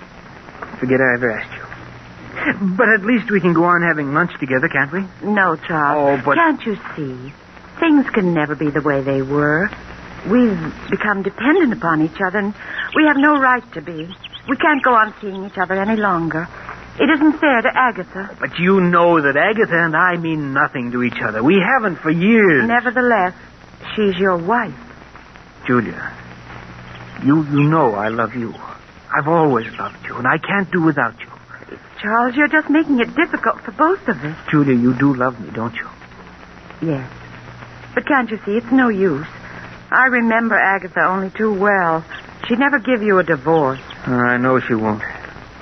Forget 0.83 0.99
I 0.99 1.13
ever 1.15 1.31
asked 1.31 1.53
you. 1.55 2.75
But 2.75 2.89
at 2.89 3.05
least 3.05 3.31
we 3.31 3.39
can 3.39 3.53
go 3.53 3.63
on 3.63 3.81
having 3.83 4.13
lunch 4.13 4.31
together, 4.37 4.67
can't 4.67 4.91
we? 4.91 4.99
No, 5.23 5.55
Charles. 5.55 6.19
Oh, 6.19 6.21
but- 6.25 6.35
Can't 6.35 6.59
you 6.65 6.75
see? 6.97 7.31
Things 7.79 8.05
can 8.09 8.33
never 8.33 8.53
be 8.53 8.69
the 8.69 8.81
way 8.81 8.99
they 9.01 9.21
were. 9.21 9.69
We've 10.29 10.59
become 10.89 11.23
dependent 11.23 11.71
upon 11.71 12.01
each 12.01 12.19
other, 12.19 12.39
and 12.39 12.53
we 12.95 13.05
have 13.05 13.15
no 13.15 13.37
right 13.39 13.63
to 13.75 13.81
be. 13.81 14.13
We 14.49 14.57
can't 14.57 14.83
go 14.83 14.93
on 14.93 15.13
seeing 15.21 15.45
each 15.45 15.57
other 15.57 15.75
any 15.75 15.95
longer. 15.95 16.49
It 16.99 17.09
isn't 17.09 17.39
fair 17.39 17.61
to 17.61 17.71
Agatha. 17.73 18.35
But 18.41 18.59
you 18.59 18.81
know 18.81 19.21
that 19.21 19.37
Agatha 19.37 19.77
and 19.85 19.95
I 19.95 20.17
mean 20.17 20.51
nothing 20.51 20.91
to 20.91 21.01
each 21.03 21.21
other. 21.25 21.41
We 21.41 21.61
haven't 21.63 21.95
for 21.99 22.11
years. 22.11 22.67
Nevertheless, 22.67 23.33
she's 23.95 24.17
your 24.17 24.35
wife. 24.35 24.75
Julia, 25.65 26.11
you 27.23 27.41
you 27.53 27.63
know 27.69 27.95
I 27.95 28.09
love 28.09 28.35
you. 28.35 28.53
I've 29.13 29.27
always 29.27 29.71
loved 29.77 30.05
you, 30.05 30.17
and 30.17 30.27
I 30.27 30.37
can't 30.37 30.69
do 30.71 30.81
without 30.81 31.19
you. 31.19 31.27
Charles, 32.01 32.35
you're 32.35 32.47
just 32.47 32.69
making 32.69 32.99
it 32.99 33.15
difficult 33.15 33.61
for 33.61 33.71
both 33.71 34.07
of 34.07 34.17
us. 34.23 34.37
Julia, 34.49 34.75
you 34.75 34.93
do 34.97 35.13
love 35.13 35.39
me, 35.39 35.51
don't 35.51 35.75
you? 35.75 35.87
Yes. 36.81 37.09
But 37.93 38.05
can't 38.07 38.29
you 38.29 38.39
see, 38.45 38.57
it's 38.57 38.71
no 38.71 38.89
use. 38.89 39.25
I 39.91 40.07
remember 40.07 40.55
Agatha 40.55 41.01
only 41.05 41.29
too 41.29 41.53
well. 41.53 42.03
She'd 42.47 42.59
never 42.59 42.79
give 42.79 43.01
you 43.03 43.19
a 43.19 43.23
divorce. 43.23 43.79
Uh, 44.07 44.11
I 44.11 44.37
know 44.37 44.59
she 44.59 44.73
won't. 44.73 45.03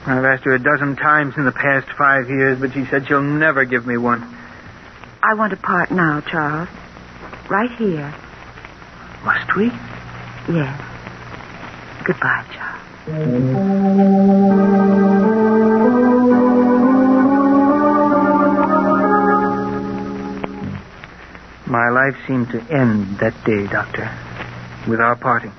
I've 0.07 0.25
asked 0.25 0.45
her 0.45 0.53
a 0.53 0.59
dozen 0.59 0.95
times 0.95 1.35
in 1.37 1.45
the 1.45 1.51
past 1.51 1.87
five 1.95 2.27
years, 2.29 2.59
but 2.59 2.73
she 2.73 2.85
said 2.85 3.07
she'll 3.07 3.21
never 3.21 3.65
give 3.65 3.85
me 3.85 3.97
one. 3.97 4.23
I 5.21 5.35
want 5.35 5.51
to 5.51 5.57
part 5.57 5.91
now, 5.91 6.21
Charles. 6.21 6.69
Right 7.49 7.69
here. 7.73 8.15
Must 9.23 9.55
we? 9.55 9.65
Yes. 10.51 10.81
Goodbye, 12.03 12.45
Charles. 12.51 12.70
My 13.11 13.17
life 21.89 22.15
seemed 22.25 22.51
to 22.51 22.61
end 22.71 23.19
that 23.19 23.33
day, 23.43 23.67
Doctor, 23.67 24.09
with 24.87 25.01
our 25.01 25.17
parting. 25.17 25.51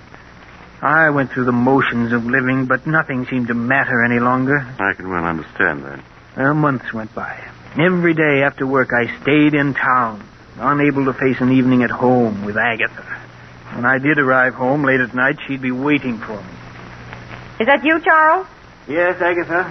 I 0.80 1.10
went 1.10 1.32
through 1.32 1.44
the 1.44 1.52
motions 1.52 2.14
of 2.14 2.24
living, 2.24 2.64
but 2.64 2.86
nothing 2.86 3.26
seemed 3.26 3.48
to 3.48 3.54
matter 3.54 4.02
any 4.02 4.18
longer. 4.18 4.60
I 4.78 4.94
can 4.94 5.10
well 5.10 5.24
understand 5.24 5.84
that. 5.84 6.00
Uh, 6.34 6.54
months 6.54 6.90
went 6.94 7.14
by. 7.14 7.38
Every 7.78 8.14
day 8.14 8.44
after 8.44 8.66
work, 8.66 8.94
I 8.94 9.20
stayed 9.20 9.52
in 9.52 9.74
town, 9.74 10.26
unable 10.56 11.04
to 11.04 11.12
face 11.12 11.38
an 11.40 11.52
evening 11.52 11.82
at 11.82 11.90
home 11.90 12.46
with 12.46 12.56
Agatha. 12.56 13.02
When 13.74 13.84
I 13.84 13.98
did 13.98 14.18
arrive 14.18 14.54
home 14.54 14.84
late 14.84 15.00
at 15.00 15.14
night, 15.14 15.36
she'd 15.46 15.60
be 15.60 15.70
waiting 15.70 16.16
for 16.18 16.40
me. 16.40 16.48
Is 17.62 17.66
that 17.66 17.84
you, 17.84 18.00
Charles? 18.02 18.44
Yes, 18.88 19.22
Agatha. 19.22 19.70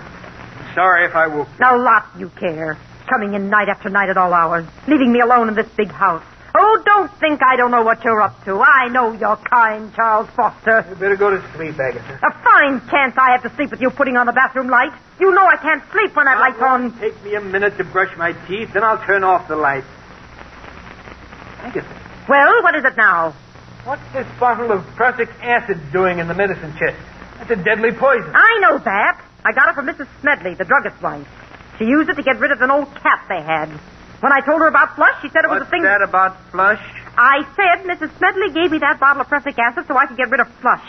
Sorry 0.73 1.03
if 1.05 1.13
I 1.13 1.27
woke. 1.27 1.49
you. 1.49 1.59
Now, 1.59 1.75
lot 1.77 2.07
you 2.17 2.29
care. 2.39 2.77
Coming 3.09 3.33
in 3.33 3.49
night 3.49 3.67
after 3.67 3.89
night 3.89 4.07
at 4.07 4.15
all 4.15 4.33
hours, 4.33 4.65
leaving 4.87 5.11
me 5.11 5.19
alone 5.19 5.49
in 5.49 5.55
this 5.55 5.67
big 5.75 5.91
house. 5.91 6.23
Oh, 6.55 6.81
don't 6.85 7.11
think 7.19 7.41
I 7.43 7.57
don't 7.57 7.69
know 7.71 7.83
what 7.83 8.01
you're 8.05 8.21
up 8.21 8.45
to. 8.45 8.61
I 8.61 8.87
know 8.87 9.11
you're 9.11 9.35
kind, 9.35 9.93
Charles 9.93 10.29
Foster. 10.37 10.85
You 10.89 10.95
better 10.95 11.17
go 11.17 11.31
to 11.31 11.43
sleep, 11.57 11.77
Agatha. 11.77 12.15
A 12.25 12.31
fine 12.43 12.79
chance 12.89 13.13
I 13.17 13.31
have 13.33 13.43
to 13.43 13.53
sleep 13.57 13.71
with 13.71 13.81
you 13.81 13.89
putting 13.89 14.15
on 14.15 14.25
the 14.25 14.31
bathroom 14.31 14.69
light. 14.69 14.93
You 15.19 15.31
know 15.33 15.45
I 15.45 15.57
can't 15.57 15.83
sleep 15.91 16.15
when 16.15 16.27
that 16.27 16.39
light's 16.39 16.61
on. 16.61 16.97
Take 16.99 17.21
me 17.25 17.35
a 17.35 17.41
minute 17.41 17.77
to 17.77 17.83
brush 17.83 18.15
my 18.17 18.31
teeth, 18.47 18.71
then 18.73 18.85
I'll 18.85 19.03
turn 19.03 19.25
off 19.25 19.49
the 19.49 19.57
light. 19.57 19.83
Agatha, 21.59 21.87
Well, 22.29 22.63
what 22.63 22.75
is 22.75 22.85
it 22.85 22.95
now? 22.95 23.33
what's 23.83 24.01
this 24.13 24.27
bottle 24.39 24.71
of 24.71 24.85
prussic 24.95 25.27
acid 25.41 25.91
doing 25.91 26.19
in 26.19 26.29
the 26.29 26.33
medicine 26.35 26.73
chest? 26.79 26.95
That's 27.41 27.51
a 27.59 27.63
deadly 27.63 27.91
poison. 27.91 28.31
I 28.35 28.59
know 28.61 28.77
that. 28.77 29.17
I 29.43 29.51
got 29.53 29.69
it 29.69 29.75
from 29.75 29.87
Mrs. 29.87 30.07
Smedley, 30.21 30.53
the 30.53 30.65
druggist's 30.65 31.01
wife. 31.01 31.25
She 31.79 31.85
used 31.85 32.09
it 32.09 32.15
to 32.15 32.23
get 32.23 32.37
rid 32.39 32.51
of 32.51 32.61
an 32.61 32.69
old 32.69 32.93
cat 33.01 33.25
they 33.27 33.41
had. 33.41 33.69
When 34.21 34.31
I 34.31 34.41
told 34.45 34.61
her 34.61 34.67
about 34.67 34.95
Flush, 34.95 35.17
she 35.23 35.29
said 35.29 35.41
it 35.45 35.49
was 35.49 35.61
What's 35.65 35.69
a 35.69 35.71
thing. 35.73 35.81
that 35.81 36.03
about 36.05 36.37
flush? 36.51 36.77
I 37.17 37.41
said 37.57 37.83
Mrs. 37.89 38.13
Smedley 38.19 38.53
gave 38.53 38.69
me 38.71 38.77
that 38.85 38.99
bottle 38.99 39.21
of 39.21 39.27
prussic 39.27 39.57
acid 39.57 39.85
so 39.87 39.97
I 39.97 40.05
could 40.05 40.17
get 40.17 40.29
rid 40.29 40.39
of 40.39 40.47
Flush. 40.61 40.85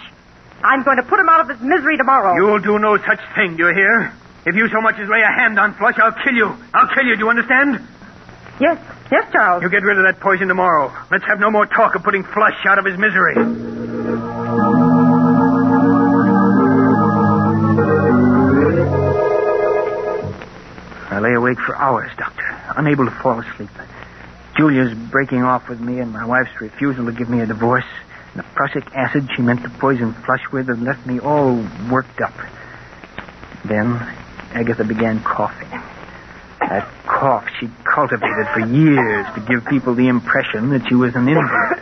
I'm 0.62 0.84
going 0.84 0.98
to 0.98 1.02
put 1.02 1.18
him 1.18 1.28
out 1.30 1.40
of 1.40 1.48
his 1.48 1.60
misery 1.64 1.96
tomorrow. 1.96 2.36
You'll 2.36 2.60
do 2.60 2.78
no 2.78 2.98
such 2.98 3.18
thing, 3.34 3.56
do 3.56 3.66
you 3.66 3.74
hear? 3.74 4.12
If 4.44 4.54
you 4.54 4.68
so 4.68 4.80
much 4.82 4.96
as 5.00 5.08
lay 5.08 5.22
a 5.22 5.32
hand 5.32 5.58
on 5.58 5.72
Flush, 5.74 5.96
I'll 5.98 6.12
kill 6.12 6.34
you. 6.34 6.52
I'll 6.74 6.88
kill 6.94 7.06
you, 7.06 7.14
do 7.16 7.24
you 7.24 7.30
understand? 7.30 7.80
Yes, 8.60 8.76
yes, 9.10 9.32
Charles. 9.32 9.62
You 9.62 9.70
get 9.70 9.82
rid 9.82 9.96
of 9.96 10.04
that 10.04 10.20
poison 10.20 10.46
tomorrow. 10.48 10.92
Let's 11.10 11.24
have 11.24 11.40
no 11.40 11.50
more 11.50 11.64
talk 11.66 11.94
of 11.96 12.02
putting 12.04 12.22
Flush 12.22 12.60
out 12.66 12.78
of 12.78 12.84
his 12.84 12.98
misery. 12.98 13.34
Lay 21.22 21.34
awake 21.34 21.58
for 21.60 21.76
hours, 21.76 22.10
Doctor, 22.18 22.44
unable 22.76 23.04
to 23.04 23.10
fall 23.22 23.40
asleep. 23.40 23.70
Julia's 24.56 24.92
breaking 25.10 25.42
off 25.42 25.68
with 25.68 25.80
me, 25.80 26.00
and 26.00 26.12
my 26.12 26.24
wife's 26.26 26.60
refusal 26.60 27.06
to 27.06 27.12
give 27.12 27.30
me 27.30 27.40
a 27.40 27.46
divorce. 27.46 27.86
And 28.34 28.42
the 28.42 28.48
prussic 28.54 28.84
acid 28.94 29.28
she 29.34 29.42
meant 29.42 29.62
to 29.62 29.70
poison 29.70 30.12
Flush 30.12 30.42
with 30.52 30.68
had 30.68 30.82
left 30.82 31.06
me 31.06 31.20
all 31.20 31.64
worked 31.90 32.20
up. 32.20 32.34
Then 33.64 33.94
Agatha 34.52 34.84
began 34.84 35.22
coughing. 35.22 35.70
That 36.60 36.88
cough 37.06 37.48
she'd 37.58 37.72
cultivated 37.84 38.46
for 38.52 38.60
years 38.60 39.26
to 39.34 39.40
give 39.48 39.64
people 39.66 39.94
the 39.94 40.08
impression 40.08 40.70
that 40.70 40.88
she 40.88 40.94
was 40.94 41.14
an 41.14 41.28
invalid. 41.28 41.78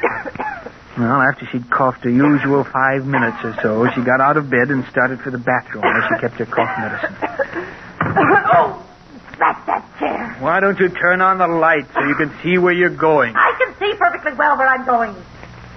Well, 0.99 1.23
after 1.23 1.47
she'd 1.47 1.71
coughed 1.71 2.05
her 2.05 2.11
usual 2.11 2.65
five 2.65 3.07
minutes 3.07 3.39
or 3.45 3.57
so, 3.63 3.89
she 3.95 4.03
got 4.03 4.21
out 4.21 4.37
of 4.37 4.51
bed 4.51 4.71
and 4.71 4.85
started 4.91 5.21
for 5.21 5.31
the 5.31 5.39
bathroom 5.39 5.83
where 5.83 6.09
she 6.09 6.21
kept 6.21 6.35
her 6.35 6.47
cough 6.47 6.79
medicine. 6.79 7.17
oh. 8.53 8.90
Why 10.41 10.59
don't 10.59 10.79
you 10.81 10.89
turn 10.89 11.21
on 11.21 11.37
the 11.37 11.47
light 11.47 11.85
so 11.93 12.01
you 12.01 12.15
can 12.15 12.33
see 12.43 12.57
where 12.57 12.73
you're 12.73 12.89
going? 12.89 13.37
I 13.37 13.53
can 13.61 13.77
see 13.79 13.95
perfectly 13.99 14.33
well 14.33 14.57
where 14.57 14.69
I'm 14.69 14.87
going. 14.87 15.15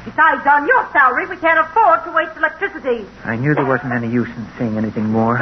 Besides, 0.06 0.48
on 0.48 0.68
your 0.68 0.88
salary, 0.92 1.28
we 1.28 1.36
can't 1.38 1.60
afford 1.60 2.04
to 2.06 2.12
waste 2.12 2.36
electricity. 2.38 3.06
I 3.24 3.36
knew 3.36 3.54
there 3.56 3.66
wasn't 3.66 3.92
any 3.92 4.08
use 4.10 4.28
in 4.30 4.48
saying 4.58 4.78
anything 4.78 5.06
more. 5.12 5.38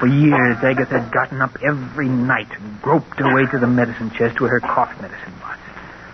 For 0.00 0.06
years, 0.06 0.56
Agatha 0.64 1.00
had 1.00 1.12
gotten 1.12 1.42
up 1.42 1.56
every 1.62 2.08
night 2.08 2.48
and 2.58 2.80
groped 2.80 3.18
her 3.18 3.34
way 3.34 3.44
to 3.52 3.58
the 3.58 3.66
medicine 3.66 4.10
chest 4.10 4.40
where 4.40 4.50
her 4.50 4.60
cough 4.60 4.92
medicine 5.00 5.32
was. 5.42 5.58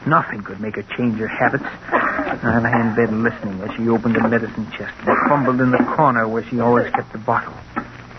Nothing 0.07 0.43
could 0.43 0.61
make 0.61 0.75
her 0.75 0.83
change 0.97 1.19
her 1.19 1.29
habits. 1.29 1.65
I 1.65 2.59
lay 2.59 2.81
in 2.81 2.95
bed 2.95 3.13
listening 3.13 3.61
as 3.63 3.77
she 3.77 3.89
opened 3.89 4.17
the 4.17 4.27
medicine 4.27 4.71
chest 4.73 4.95
and 5.07 5.17
fumbled 5.29 5.61
in 5.61 5.71
the 5.71 5.85
corner 5.97 6.27
where 6.27 6.43
she 6.49 6.59
always 6.59 6.91
kept 6.93 7.13
the 7.13 7.19
bottle. 7.19 7.55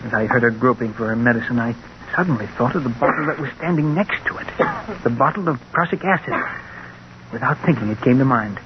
As 0.04 0.12
I 0.14 0.24
heard 0.26 0.42
her 0.42 0.50
groping 0.50 0.92
for 0.94 1.08
her 1.08 1.16
medicine, 1.16 1.58
I 1.58 1.74
suddenly 2.14 2.46
thought 2.58 2.76
of 2.76 2.84
the 2.84 2.90
bottle 2.90 3.26
that 3.26 3.38
was 3.38 3.50
standing 3.56 3.94
next 3.94 4.24
to 4.26 4.36
it. 4.38 4.46
The 5.04 5.10
bottle 5.10 5.48
of 5.48 5.60
prussic 5.72 6.04
acid. 6.04 6.34
Without 7.32 7.58
thinking, 7.64 7.88
it 7.88 8.00
came 8.00 8.18
to 8.18 8.24
mind. 8.24 8.60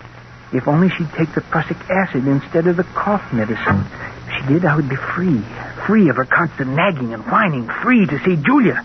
If 0.52 0.68
only 0.68 0.88
she'd 0.90 1.12
take 1.12 1.34
the 1.34 1.40
prussic 1.40 1.76
acid 1.90 2.26
instead 2.26 2.66
of 2.66 2.76
the 2.76 2.84
cough 2.84 3.32
medicine. 3.32 3.86
If 4.26 4.32
she 4.40 4.54
did, 4.54 4.64
I 4.64 4.76
would 4.76 4.88
be 4.88 4.96
free. 4.96 5.42
Free 5.86 6.08
of 6.08 6.16
her 6.16 6.24
constant 6.24 6.70
nagging 6.70 7.14
and 7.14 7.22
whining. 7.24 7.68
Free 7.82 8.06
to 8.06 8.18
see 8.24 8.36
Julia. 8.36 8.82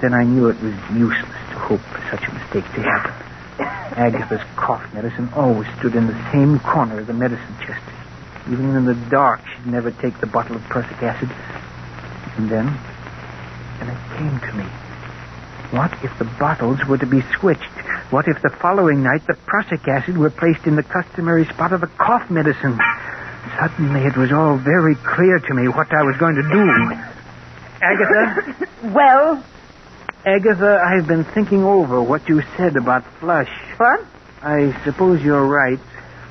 Then 0.00 0.12
I 0.12 0.24
knew 0.24 0.48
it 0.48 0.60
was 0.60 0.74
useless 0.92 1.40
to 1.50 1.58
hope 1.58 1.80
for 1.80 2.00
such 2.10 2.28
a 2.28 2.32
mistake 2.32 2.64
to 2.74 2.82
happen. 2.82 3.12
Agatha's 3.96 4.44
cough 4.56 4.92
medicine 4.92 5.30
always 5.34 5.68
stood 5.78 5.94
in 5.94 6.06
the 6.06 6.32
same 6.32 6.58
corner 6.60 7.00
of 7.00 7.06
the 7.06 7.14
medicine 7.14 7.56
chest. 7.66 7.82
Even 8.50 8.76
in 8.76 8.84
the 8.84 8.94
dark, 9.10 9.40
she'd 9.46 9.66
never 9.66 9.90
take 9.90 10.20
the 10.20 10.26
bottle 10.26 10.56
of 10.56 10.62
prussic 10.64 11.02
acid. 11.02 11.30
And 12.36 12.50
then, 12.50 12.78
then 13.78 13.88
it 13.90 13.98
came 14.16 14.40
to 14.40 14.52
me. 14.56 14.64
What 15.72 15.92
if 16.04 16.16
the 16.18 16.24
bottles 16.38 16.78
were 16.88 16.98
to 16.98 17.06
be 17.06 17.22
switched? 17.38 17.62
What 18.10 18.28
if 18.28 18.40
the 18.40 18.50
following 18.50 19.02
night 19.02 19.26
the 19.26 19.34
prussic 19.34 19.86
acid 19.88 20.16
were 20.16 20.30
placed 20.30 20.64
in 20.66 20.76
the 20.76 20.82
customary 20.84 21.44
spot 21.46 21.72
of 21.72 21.80
the 21.80 21.88
cough 21.98 22.30
medicine? 22.30 22.78
Suddenly 23.60 24.04
it 24.06 24.16
was 24.16 24.32
all 24.32 24.56
very 24.58 24.94
clear 24.94 25.38
to 25.40 25.54
me 25.54 25.68
what 25.68 25.92
I 25.92 26.02
was 26.02 26.16
going 26.18 26.36
to 26.36 26.42
do. 26.42 26.92
Agatha? 27.82 28.66
Well, 28.94 29.44
Agatha, 30.24 30.80
I've 30.84 31.06
been 31.06 31.24
thinking 31.24 31.64
over 31.64 32.02
what 32.02 32.28
you 32.28 32.42
said 32.56 32.76
about 32.76 33.04
Flush. 33.20 33.50
what? 33.76 34.00
I 34.42 34.72
suppose 34.84 35.22
you're 35.22 35.46
right. 35.46 35.78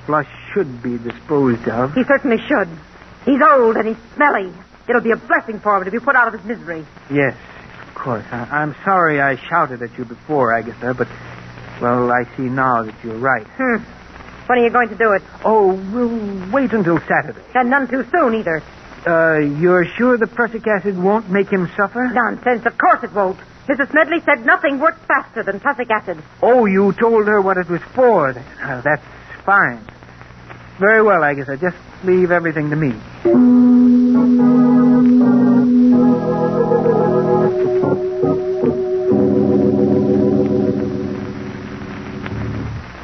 Flush 0.05 0.27
should 0.53 0.81
be 0.81 0.97
disposed 0.97 1.67
of. 1.67 1.93
He 1.93 2.03
certainly 2.03 2.37
should. 2.47 2.69
He's 3.25 3.41
old 3.41 3.75
and 3.77 3.87
he's 3.89 3.97
smelly. 4.15 4.53
It'll 4.87 5.01
be 5.01 5.11
a 5.11 5.17
blessing 5.17 5.59
for 5.61 5.77
him 5.77 5.85
to 5.85 5.91
be 5.91 5.99
put 5.99 6.15
out 6.15 6.27
of 6.27 6.33
his 6.39 6.43
misery. 6.45 6.85
Yes, 7.11 7.35
of 7.87 7.95
course. 7.95 8.23
I- 8.31 8.47
I'm 8.51 8.75
sorry 8.85 9.21
I 9.21 9.35
shouted 9.49 9.81
at 9.81 9.97
you 9.97 10.05
before, 10.05 10.53
Agatha, 10.57 10.93
but, 10.93 11.07
well, 11.81 12.11
I 12.11 12.23
see 12.37 12.43
now 12.43 12.83
that 12.83 12.93
you're 13.03 13.17
right. 13.17 13.45
Hmm. 13.57 13.83
When 14.47 14.59
are 14.59 14.63
you 14.63 14.69
going 14.69 14.89
to 14.89 14.95
do 14.95 15.11
it? 15.13 15.23
Oh, 15.43 15.73
we'll 15.73 16.51
wait 16.51 16.71
until 16.71 16.99
Saturday. 17.07 17.41
And 17.55 17.69
none 17.71 17.87
too 17.87 18.05
soon 18.11 18.35
either. 18.35 18.61
Uh, 19.07 19.39
you're 19.59 19.85
sure 19.97 20.17
the 20.17 20.27
prussic 20.27 20.67
acid 20.67 20.97
won't 20.97 21.29
make 21.31 21.49
him 21.49 21.67
suffer? 21.75 22.07
Nonsense. 22.13 22.63
Of 22.65 22.77
course 22.77 22.99
it 23.03 23.11
won't. 23.13 23.37
Mrs. 23.67 23.89
Smedley 23.89 24.21
said 24.21 24.45
nothing 24.45 24.79
works 24.79 24.99
faster 25.07 25.41
than 25.43 25.59
prussic 25.59 25.89
acid. 25.89 26.21
Oh, 26.43 26.65
you 26.65 26.93
told 26.93 27.25
her 27.27 27.41
what 27.41 27.57
it 27.57 27.67
was 27.69 27.81
for. 27.95 28.29
Uh, 28.29 28.81
that's 28.81 29.01
fine. 29.43 29.79
Very 30.79 31.01
well, 31.01 31.23
Agatha. 31.23 31.57
Just 31.57 31.77
leave 32.03 32.31
everything 32.31 32.69
to 32.69 32.75
me. 32.75 32.93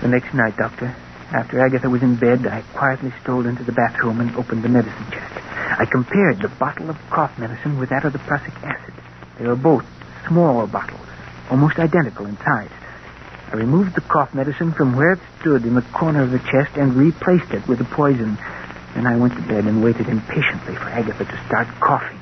The 0.01 0.07
next 0.07 0.33
night, 0.33 0.57
Doctor, 0.57 0.95
after 1.31 1.59
Agatha 1.59 1.89
was 1.89 2.01
in 2.01 2.15
bed, 2.15 2.47
I 2.47 2.61
quietly 2.73 3.13
stole 3.21 3.45
into 3.45 3.63
the 3.63 3.71
bathroom 3.71 4.19
and 4.19 4.35
opened 4.35 4.63
the 4.63 4.69
medicine 4.69 5.05
chest. 5.11 5.33
I 5.79 5.85
compared 5.85 6.39
the 6.39 6.49
bottle 6.49 6.89
of 6.89 6.97
cough 7.09 7.37
medicine 7.37 7.77
with 7.79 7.89
that 7.89 8.03
of 8.05 8.13
the 8.13 8.19
prussic 8.19 8.53
acid. 8.63 8.93
They 9.37 9.45
were 9.47 9.55
both 9.55 9.85
small 10.27 10.65
bottles, 10.67 11.07
almost 11.49 11.77
identical 11.77 12.25
in 12.25 12.37
size. 12.37 12.69
I 13.51 13.55
removed 13.55 13.95
the 13.95 14.01
cough 14.01 14.33
medicine 14.33 14.71
from 14.71 14.95
where 14.95 15.11
it 15.13 15.19
stood 15.41 15.65
in 15.65 15.75
the 15.75 15.81
corner 15.81 16.23
of 16.23 16.31
the 16.31 16.39
chest 16.39 16.77
and 16.77 16.95
replaced 16.95 17.51
it 17.51 17.67
with 17.67 17.79
the 17.79 17.85
poison. 17.85 18.37
Then 18.95 19.05
I 19.05 19.17
went 19.17 19.33
to 19.35 19.41
bed 19.41 19.65
and 19.65 19.83
waited 19.83 20.07
impatiently 20.07 20.75
for 20.75 20.87
Agatha 20.87 21.25
to 21.25 21.45
start 21.47 21.67
coughing. 21.81 22.19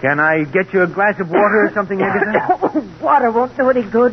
Can 0.00 0.18
I 0.18 0.44
get 0.44 0.72
you 0.72 0.82
a 0.82 0.86
glass 0.86 1.18
of 1.20 1.28
water 1.28 1.66
or 1.66 1.72
something, 1.74 2.00
Agatha? 2.00 2.58
Oh, 2.72 2.88
water 3.02 3.30
won't 3.32 3.56
do 3.56 3.68
any 3.68 3.82
good. 3.82 4.12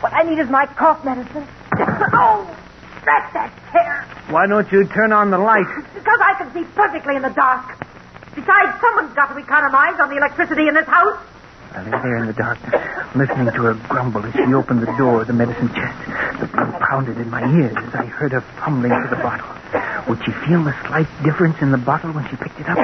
What 0.00 0.12
I 0.12 0.22
need 0.24 0.38
is 0.40 0.50
my 0.50 0.66
cough 0.66 1.04
medicine. 1.04 1.46
oh, 2.12 2.56
that's 3.04 3.32
that 3.34 3.52
chair. 3.72 4.17
Why 4.30 4.46
don't 4.46 4.70
you 4.70 4.84
turn 4.86 5.12
on 5.12 5.30
the 5.30 5.38
light? 5.38 5.66
Because 5.94 6.20
I 6.20 6.34
can 6.36 6.52
see 6.52 6.64
perfectly 6.74 7.16
in 7.16 7.22
the 7.22 7.30
dark. 7.30 7.78
Besides, 8.34 8.80
someone's 8.80 9.14
got 9.14 9.32
to 9.32 9.38
economize 9.38 9.98
on 9.98 10.10
the 10.10 10.16
electricity 10.16 10.68
in 10.68 10.74
this 10.74 10.86
house. 10.86 11.18
I 11.72 11.82
lay 11.82 11.90
there 11.90 12.16
in 12.18 12.26
the 12.26 12.32
darkness, 12.32 12.74
listening 13.14 13.46
to 13.46 13.62
her 13.62 13.74
grumble 13.88 14.24
as 14.24 14.32
she 14.34 14.52
opened 14.54 14.80
the 14.82 14.92
door 14.96 15.22
of 15.22 15.26
the 15.26 15.32
medicine 15.32 15.68
chest. 15.74 16.40
The 16.40 16.46
blood 16.46 16.78
pounded 16.80 17.16
in 17.18 17.30
my 17.30 17.40
ears 17.56 17.76
as 17.76 17.94
I 17.94 18.04
heard 18.06 18.32
her 18.32 18.40
fumbling 18.64 18.92
for 18.92 19.08
the 19.08 19.22
bottle. 19.22 19.48
Would 20.08 20.24
she 20.24 20.32
feel 20.46 20.62
the 20.64 20.74
slight 20.86 21.08
difference 21.24 21.56
in 21.60 21.70
the 21.70 21.78
bottle 21.78 22.12
when 22.12 22.28
she 22.28 22.36
picked 22.36 22.60
it 22.60 22.68
up? 22.68 22.78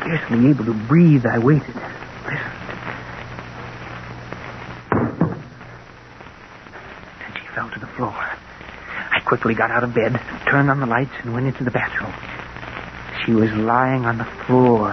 Scarcely 0.00 0.48
able 0.50 0.64
to 0.64 0.74
breathe, 0.74 1.24
I 1.26 1.38
waited. 1.38 1.74
Listened. 1.74 2.52
Then 7.20 7.32
she 7.36 7.46
fell 7.54 7.70
to 7.70 7.80
the 7.80 7.86
floor. 7.96 8.12
I 8.12 9.17
quickly 9.28 9.54
got 9.54 9.70
out 9.70 9.84
of 9.84 9.94
bed, 9.94 10.18
turned 10.50 10.70
on 10.70 10.80
the 10.80 10.86
lights, 10.86 11.12
and 11.22 11.34
went 11.34 11.46
into 11.46 11.62
the 11.62 11.70
bathroom. 11.70 12.14
She 13.24 13.32
was 13.32 13.52
lying 13.52 14.06
on 14.06 14.16
the 14.16 14.24
floor, 14.46 14.90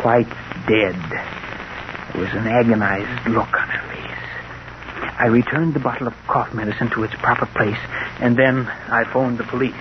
quite 0.00 0.28
dead. 0.66 0.96
There 2.12 2.22
was 2.22 2.32
an 2.32 2.46
agonized 2.46 3.28
look 3.28 3.52
on 3.52 3.68
her 3.68 3.88
face. 3.92 4.02
I 5.18 5.26
returned 5.26 5.74
the 5.74 5.80
bottle 5.80 6.06
of 6.06 6.14
cough 6.26 6.54
medicine 6.54 6.88
to 6.94 7.04
its 7.04 7.14
proper 7.16 7.44
place, 7.46 7.78
and 8.20 8.38
then 8.38 8.66
I 8.66 9.04
phoned 9.12 9.36
the 9.38 9.44
police. 9.44 9.74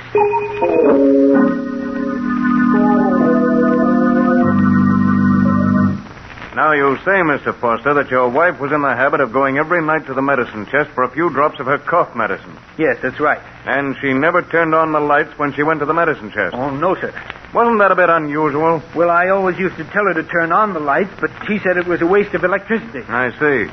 Now, 6.56 6.72
you 6.72 6.96
say, 7.04 7.20
Mr. 7.20 7.54
Foster, 7.60 7.94
that 7.96 8.10
your 8.10 8.30
wife 8.30 8.62
was 8.62 8.72
in 8.72 8.82
the 8.82 8.96
habit 8.96 9.20
of 9.20 9.34
going 9.34 9.58
every 9.58 9.86
night 9.86 10.06
to 10.06 10.14
the 10.14 10.22
medicine 10.22 10.66
chest 10.68 10.90
for 10.92 11.04
a 11.04 11.10
few 11.12 11.30
drops 11.30 11.60
of 11.60 11.66
her 11.66 11.78
cough 11.78 12.16
medicine. 12.16 12.58
Yes, 12.78 12.98
that's 13.02 13.20
right. 13.20 13.42
And 13.66 13.94
she 14.00 14.14
never 14.14 14.42
turned 14.42 14.74
on 14.74 14.94
the 14.94 15.02
lights 15.02 15.38
when 15.38 15.52
she 15.52 15.64
went 15.64 15.82
to 15.82 15.86
the 15.86 15.94
medicine 15.94 16.32
chest. 16.32 16.56
Oh, 16.56 16.70
no, 16.70 16.96
sir. 16.96 17.12
Wasn't 17.54 17.78
that 17.80 17.92
a 17.92 17.96
bit 17.96 18.10
unusual? 18.10 18.82
Well, 18.96 19.10
I 19.10 19.28
always 19.30 19.60
used 19.60 19.76
to 19.76 19.84
tell 19.84 20.06
her 20.06 20.14
to 20.14 20.24
turn 20.24 20.54
on 20.54 20.74
the 20.74 20.80
lights, 20.80 21.12
but 21.20 21.30
she 21.46 21.60
said 21.60 21.76
it 21.76 21.88
was 21.88 22.02
a 22.02 22.08
waste 22.08 22.34
of 22.34 22.46
electricity. 22.46 23.04
I 23.06 23.32
see. 23.32 23.70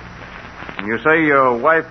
And 0.79 0.87
you 0.89 0.99
say 1.07 1.25
your 1.25 1.57
wife. 1.57 1.87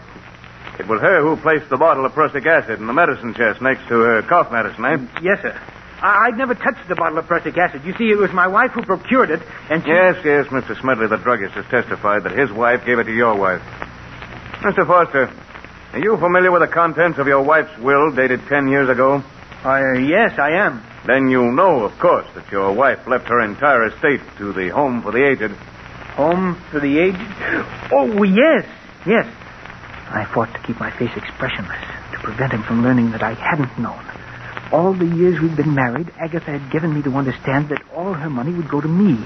It 0.78 0.88
was 0.88 1.00
her 1.00 1.22
who 1.22 1.38
placed 1.38 1.70
the 1.70 1.78
bottle 1.78 2.06
of 2.06 2.12
prussic 2.12 2.46
acid 2.46 2.80
in 2.80 2.88
the 2.88 2.94
medicine 2.94 3.34
chest 3.34 3.62
next 3.62 3.88
to 3.88 4.00
her 4.02 4.22
cough 4.24 4.52
medicine, 4.52 4.84
eh? 4.84 4.98
Yes, 5.22 5.42
sir. 5.42 5.58
I- 6.02 6.28
I'd 6.28 6.38
never 6.38 6.56
touched 6.56 6.88
the 6.90 6.96
bottle 6.96 7.18
of 7.20 7.28
prussic 7.28 7.58
acid. 7.58 7.84
You 7.86 7.94
see, 7.94 8.10
it 8.10 8.18
was 8.18 8.32
my 8.34 8.48
wife 8.48 8.72
who 8.72 8.82
procured 8.84 9.30
it, 9.30 9.42
and 9.70 9.84
she... 9.84 9.90
Yes, 9.90 10.16
yes, 10.26 10.48
Mr. 10.48 10.80
Smedley, 10.80 11.08
the 11.08 11.18
druggist, 11.18 11.54
has 11.54 11.66
testified 11.66 12.24
that 12.24 12.32
his 12.38 12.52
wife 12.52 12.86
gave 12.86 13.00
it 13.00 13.04
to 13.06 13.14
your 13.14 13.36
wife. 13.36 13.62
Mr. 14.62 14.86
Foster, 14.86 15.30
are 15.94 16.00
you 16.00 16.18
familiar 16.18 16.52
with 16.52 16.62
the 16.62 16.68
contents 16.68 17.20
of 17.20 17.28
your 17.28 17.42
wife's 17.42 17.76
will 17.80 18.12
dated 18.12 18.42
ten 18.48 18.68
years 18.68 18.90
ago? 18.90 19.24
Uh, 19.64 19.94
yes, 20.00 20.38
I 20.40 20.52
am. 20.66 20.82
Then 21.06 21.30
you 21.30 21.52
know, 21.52 21.84
of 21.84 21.98
course, 22.00 22.26
that 22.36 22.52
your 22.52 22.72
wife 22.74 23.06
left 23.08 23.28
her 23.28 23.42
entire 23.42 23.86
estate 23.88 24.22
to 24.38 24.54
the 24.54 24.70
Home 24.70 25.02
for 25.02 25.12
the 25.12 25.24
Aged. 25.24 25.52
Home 26.16 26.56
for 26.72 26.80
the 26.80 27.00
aged? 27.00 27.18
Oh, 27.92 28.22
yes, 28.24 28.66
yes. 29.06 29.26
I 30.10 30.26
fought 30.34 30.54
to 30.54 30.60
keep 30.60 30.80
my 30.80 30.92
face 30.92 31.12
expressionless, 31.16 31.80
to 32.12 32.20
prevent 32.20 32.52
him 32.54 32.64
from 32.64 32.84
learning 32.84 33.12
that 33.12 33.24
I 33.24 33.34
hadn't 33.34 33.80
known. 33.80 34.04
All 34.72 34.94
the 34.94 35.06
years 35.06 35.38
we'd 35.42 35.58
been 35.58 35.76
married, 35.76 36.12
Agatha 36.18 36.52
had 36.52 36.72
given 36.72 36.94
me 36.94 37.02
to 37.02 37.12
understand 37.12 37.68
that 37.70 37.82
all 37.94 38.14
her 38.14 38.30
money 38.30 38.54
would 38.54 38.70
go 38.70 38.80
to 38.80 38.88
me. 38.88 39.20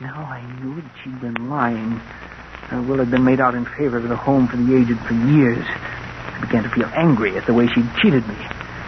Now 0.00 0.22
I 0.22 0.40
knew 0.62 0.80
that 0.80 0.90
she'd 1.02 1.20
been 1.20 1.50
lying. 1.50 2.00
Her 2.68 2.80
will 2.80 2.98
had 2.98 3.10
been 3.10 3.24
made 3.24 3.40
out 3.40 3.56
in 3.56 3.64
favor 3.64 3.96
of 3.96 4.08
the 4.08 4.14
Home 4.14 4.46
for 4.46 4.56
the 4.56 4.76
Aged 4.76 5.00
for 5.00 5.14
years. 5.14 5.64
I 5.66 6.38
began 6.40 6.62
to 6.62 6.70
feel 6.70 6.86
angry 6.94 7.36
at 7.36 7.46
the 7.46 7.52
way 7.52 7.66
she'd 7.66 7.90
cheated 8.00 8.26
me. 8.28 8.36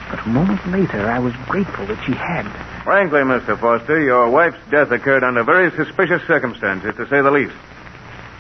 But 0.09 0.25
a 0.25 0.29
moment 0.29 0.65
later, 0.71 1.11
I 1.11 1.19
was 1.19 1.35
grateful 1.49 1.87
that 1.87 2.05
she 2.07 2.13
had. 2.13 2.47
Frankly, 2.85 3.23
Mr. 3.23 3.59
Foster, 3.59 4.01
your 4.01 4.31
wife's 4.31 4.63
death 4.71 4.93
occurred 4.93 5.25
under 5.25 5.43
very 5.43 5.73
suspicious 5.73 6.23
circumstances, 6.29 6.95
to 6.95 7.09
say 7.09 7.23
the 7.23 7.31
least. 7.33 7.57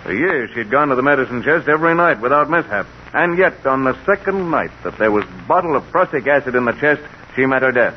For 0.04 0.12
years, 0.12 0.50
she'd 0.54 0.70
gone 0.70 0.88
to 0.88 0.94
the 0.94 1.02
medicine 1.02 1.42
chest 1.42 1.68
every 1.68 1.94
night 1.96 2.20
without 2.20 2.48
mishap. 2.48 2.86
And 3.12 3.36
yet, 3.36 3.66
on 3.66 3.84
the 3.84 3.96
second 4.06 4.50
night 4.50 4.70
that 4.84 4.98
there 4.98 5.10
was 5.10 5.24
a 5.24 5.48
bottle 5.48 5.76
of 5.76 5.90
prussic 5.90 6.26
acid 6.26 6.54
in 6.54 6.64
the 6.64 6.72
chest, 6.72 7.02
she 7.36 7.44
met 7.44 7.62
her 7.62 7.72
death. 7.72 7.94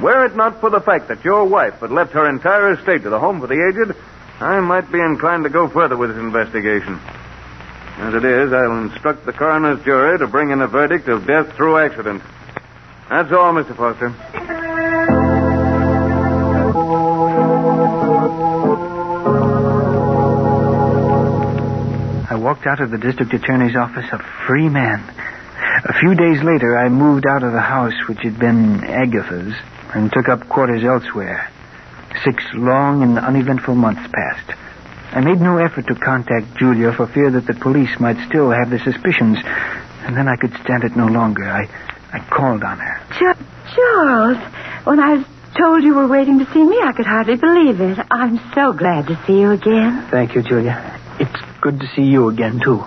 Were 0.00 0.24
it 0.26 0.36
not 0.36 0.60
for 0.60 0.70
the 0.70 0.80
fact 0.80 1.08
that 1.08 1.24
your 1.24 1.44
wife 1.44 1.80
had 1.80 1.90
left 1.90 2.12
her 2.12 2.28
entire 2.28 2.72
estate 2.72 3.02
to 3.02 3.10
the 3.10 3.18
Home 3.18 3.40
for 3.40 3.46
the 3.46 3.54
Aged, 3.54 3.96
I 4.40 4.60
might 4.60 4.90
be 4.90 5.00
inclined 5.00 5.44
to 5.44 5.50
go 5.50 5.68
further 5.68 5.96
with 5.96 6.10
this 6.10 6.18
investigation. 6.18 6.98
As 7.98 8.14
it 8.14 8.24
is, 8.24 8.52
I'll 8.52 8.78
instruct 8.78 9.26
the 9.26 9.32
coroner's 9.32 9.84
jury 9.84 10.18
to 10.18 10.26
bring 10.26 10.50
in 10.50 10.60
a 10.60 10.66
verdict 10.66 11.08
of 11.08 11.26
death 11.26 11.54
through 11.54 11.78
accident. 11.78 12.22
That's 13.08 13.30
all, 13.32 13.52
Mr. 13.52 13.76
Foster. 13.76 14.61
Walked 22.64 22.80
out 22.80 22.84
of 22.84 22.90
the 22.92 22.98
district 22.98 23.32
attorney's 23.34 23.74
office 23.76 24.06
a 24.12 24.18
free 24.46 24.68
man. 24.68 25.00
A 25.84 25.92
few 25.98 26.14
days 26.14 26.42
later, 26.44 26.76
I 26.78 26.88
moved 26.88 27.26
out 27.26 27.42
of 27.42 27.52
the 27.52 27.60
house 27.60 27.94
which 28.08 28.20
had 28.22 28.38
been 28.38 28.84
Agatha's 28.84 29.54
and 29.94 30.12
took 30.12 30.28
up 30.28 30.48
quarters 30.48 30.84
elsewhere. 30.84 31.50
Six 32.24 32.44
long 32.54 33.02
and 33.02 33.18
uneventful 33.18 33.74
months 33.74 34.02
passed. 34.14 34.58
I 35.12 35.20
made 35.20 35.40
no 35.40 35.58
effort 35.58 35.86
to 35.88 35.94
contact 35.96 36.56
Julia 36.56 36.92
for 36.92 37.06
fear 37.08 37.30
that 37.32 37.46
the 37.46 37.54
police 37.54 37.98
might 37.98 38.16
still 38.28 38.50
have 38.50 38.70
their 38.70 38.82
suspicions, 38.84 39.38
and 40.06 40.16
then 40.16 40.28
I 40.28 40.36
could 40.36 40.52
stand 40.62 40.84
it 40.84 40.94
no 40.96 41.06
longer. 41.06 41.44
I, 41.44 41.68
I 42.12 42.20
called 42.30 42.62
on 42.62 42.78
her. 42.78 43.00
Ch- 43.10 43.74
Charles, 43.74 44.38
when 44.84 45.00
I 45.00 45.14
was 45.14 45.26
told 45.58 45.82
you 45.82 45.94
were 45.94 46.06
waiting 46.06 46.38
to 46.38 46.46
see 46.52 46.62
me, 46.64 46.78
I 46.80 46.92
could 46.92 47.06
hardly 47.06 47.36
believe 47.36 47.80
it. 47.80 47.98
I'm 48.10 48.38
so 48.54 48.72
glad 48.72 49.08
to 49.08 49.20
see 49.26 49.40
you 49.40 49.50
again. 49.50 50.06
Thank 50.10 50.34
you, 50.36 50.42
Julia. 50.42 50.78
It's 51.18 51.51
good 51.62 51.78
to 51.80 51.86
see 51.94 52.02
you 52.02 52.28
again, 52.28 52.60
too. 52.62 52.84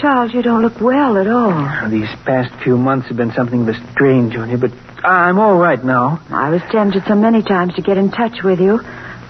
Charles, 0.00 0.34
you 0.34 0.42
don't 0.42 0.60
look 0.60 0.80
well 0.80 1.16
at 1.16 1.26
all. 1.28 1.88
These 1.88 2.08
past 2.26 2.52
few 2.62 2.76
months 2.76 3.08
have 3.08 3.16
been 3.16 3.32
something 3.32 3.62
of 3.62 3.68
a 3.68 3.92
strain, 3.92 4.30
Julia, 4.30 4.58
but 4.58 4.72
I'm 5.04 5.38
all 5.38 5.56
right 5.56 5.82
now. 5.82 6.20
I 6.28 6.50
was 6.50 6.60
tempted 6.70 7.04
so 7.06 7.14
many 7.14 7.42
times 7.42 7.74
to 7.76 7.82
get 7.82 7.96
in 7.96 8.10
touch 8.10 8.42
with 8.42 8.58
you. 8.60 8.80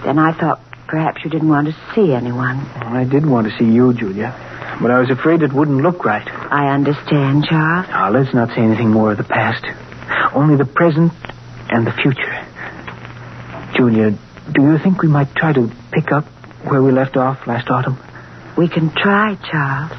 Then 0.03 0.17
I 0.19 0.37
thought 0.37 0.59
perhaps 0.87 1.23
you 1.23 1.29
didn't 1.29 1.49
want 1.49 1.67
to 1.67 1.75
see 1.93 2.11
anyone. 2.13 2.57
I 2.57 3.05
did 3.05 3.25
want 3.25 3.47
to 3.47 3.57
see 3.57 3.65
you, 3.71 3.93
Julia, 3.93 4.33
but 4.81 4.89
I 4.91 4.99
was 4.99 5.09
afraid 5.09 5.41
it 5.43 5.53
wouldn't 5.53 5.81
look 5.81 6.03
right. 6.03 6.27
I 6.27 6.73
understand, 6.73 7.45
Charles. 7.45 7.87
Now, 7.87 8.09
let's 8.09 8.33
not 8.33 8.49
say 8.49 8.61
anything 8.61 8.89
more 8.89 9.11
of 9.11 9.17
the 9.19 9.23
past. 9.23 9.63
Only 10.35 10.57
the 10.57 10.65
present 10.65 11.13
and 11.69 11.85
the 11.85 11.93
future. 11.93 12.43
Julia, 13.77 14.17
do 14.51 14.61
you 14.63 14.77
think 14.79 15.01
we 15.01 15.07
might 15.07 15.33
try 15.35 15.53
to 15.53 15.71
pick 15.91 16.11
up 16.11 16.25
where 16.65 16.81
we 16.81 16.91
left 16.91 17.15
off 17.15 17.45
last 17.47 17.69
autumn? 17.69 17.99
We 18.57 18.67
can 18.67 18.89
try, 18.89 19.35
Charles. 19.51 19.91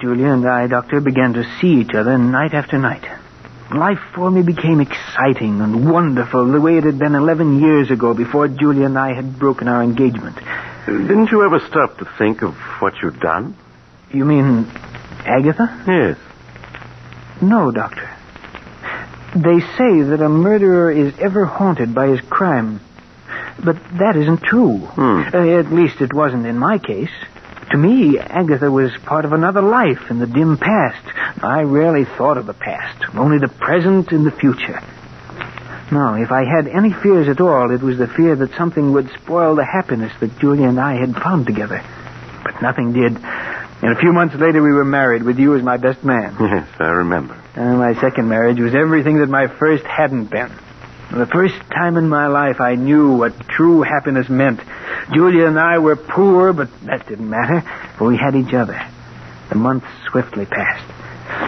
Julia 0.00 0.32
and 0.32 0.44
I, 0.44 0.66
Doctor, 0.66 1.00
began 1.00 1.34
to 1.34 1.44
see 1.60 1.80
each 1.80 1.94
other 1.94 2.18
night 2.18 2.52
after 2.52 2.76
night. 2.76 3.04
Life 3.72 4.00
for 4.12 4.32
me 4.32 4.42
became 4.42 4.80
exciting 4.80 5.60
and 5.60 5.88
wonderful 5.88 6.50
the 6.50 6.60
way 6.60 6.78
it 6.78 6.84
had 6.84 6.98
been 6.98 7.14
11 7.14 7.60
years 7.60 7.92
ago 7.92 8.12
before 8.12 8.48
Julia 8.48 8.86
and 8.86 8.98
I 8.98 9.14
had 9.14 9.38
broken 9.38 9.68
our 9.68 9.84
engagement. 9.84 10.36
Didn't 10.86 11.30
you 11.30 11.44
ever 11.44 11.60
stop 11.60 11.98
to 11.98 12.04
think 12.18 12.42
of 12.42 12.54
what 12.80 12.94
you'd 13.00 13.20
done? 13.20 13.56
You 14.12 14.24
mean 14.24 14.66
Agatha? 15.24 15.84
Yes. 15.86 16.18
No, 17.42 17.70
Doctor. 17.70 18.10
They 19.34 19.60
say 19.60 20.02
that 20.02 20.20
a 20.22 20.28
murderer 20.28 20.90
is 20.92 21.12
ever 21.18 21.44
haunted 21.44 21.94
by 21.94 22.08
his 22.08 22.20
crime. 22.20 22.80
But 23.64 23.76
that 23.98 24.16
isn't 24.16 24.42
true. 24.42 24.78
Hmm. 24.78 25.22
Uh, 25.34 25.58
at 25.58 25.72
least 25.72 26.00
it 26.00 26.12
wasn't 26.12 26.46
in 26.46 26.58
my 26.58 26.78
case. 26.78 27.10
To 27.70 27.78
me, 27.78 28.18
Agatha 28.18 28.70
was 28.70 28.92
part 29.04 29.24
of 29.24 29.32
another 29.32 29.62
life 29.62 30.10
in 30.10 30.18
the 30.18 30.26
dim 30.26 30.58
past. 30.58 31.04
I 31.42 31.62
rarely 31.62 32.04
thought 32.04 32.38
of 32.38 32.46
the 32.46 32.54
past, 32.54 33.04
only 33.16 33.38
the 33.38 33.48
present 33.48 34.12
and 34.12 34.24
the 34.26 34.30
future. 34.30 34.80
No, 35.90 36.14
if 36.14 36.30
I 36.30 36.44
had 36.44 36.68
any 36.68 36.92
fears 36.92 37.28
at 37.28 37.40
all, 37.40 37.70
it 37.74 37.82
was 37.82 37.98
the 37.98 38.06
fear 38.06 38.36
that 38.36 38.54
something 38.56 38.92
would 38.92 39.10
spoil 39.22 39.54
the 39.56 39.64
happiness 39.64 40.12
that 40.20 40.38
Julia 40.38 40.68
and 40.68 40.80
I 40.80 40.94
had 40.94 41.14
found 41.14 41.46
together. 41.46 41.82
But 42.44 42.62
nothing 42.62 42.92
did. 42.92 43.16
And 43.84 43.92
a 43.92 44.00
few 44.00 44.14
months 44.14 44.34
later, 44.34 44.62
we 44.62 44.72
were 44.72 44.86
married 44.86 45.22
with 45.22 45.38
you 45.38 45.54
as 45.56 45.62
my 45.62 45.76
best 45.76 46.02
man. 46.02 46.34
Yes, 46.40 46.66
I 46.80 46.88
remember. 46.88 47.34
And 47.54 47.78
my 47.78 47.92
second 48.00 48.30
marriage 48.30 48.58
was 48.58 48.74
everything 48.74 49.18
that 49.18 49.28
my 49.28 49.46
first 49.46 49.84
hadn't 49.84 50.30
been. 50.30 50.48
For 51.10 51.18
the 51.18 51.26
first 51.26 51.54
time 51.70 51.98
in 51.98 52.08
my 52.08 52.28
life, 52.28 52.62
I 52.62 52.76
knew 52.76 53.18
what 53.18 53.38
true 53.46 53.82
happiness 53.82 54.30
meant. 54.30 54.60
Julia 55.12 55.46
and 55.46 55.60
I 55.60 55.78
were 55.80 55.96
poor, 55.96 56.54
but 56.54 56.70
that 56.86 57.06
didn't 57.06 57.28
matter, 57.28 57.60
for 57.98 58.08
we 58.08 58.16
had 58.16 58.34
each 58.34 58.54
other. 58.54 58.80
The 59.50 59.56
months 59.56 59.86
swiftly 60.10 60.46
passed. 60.46 60.90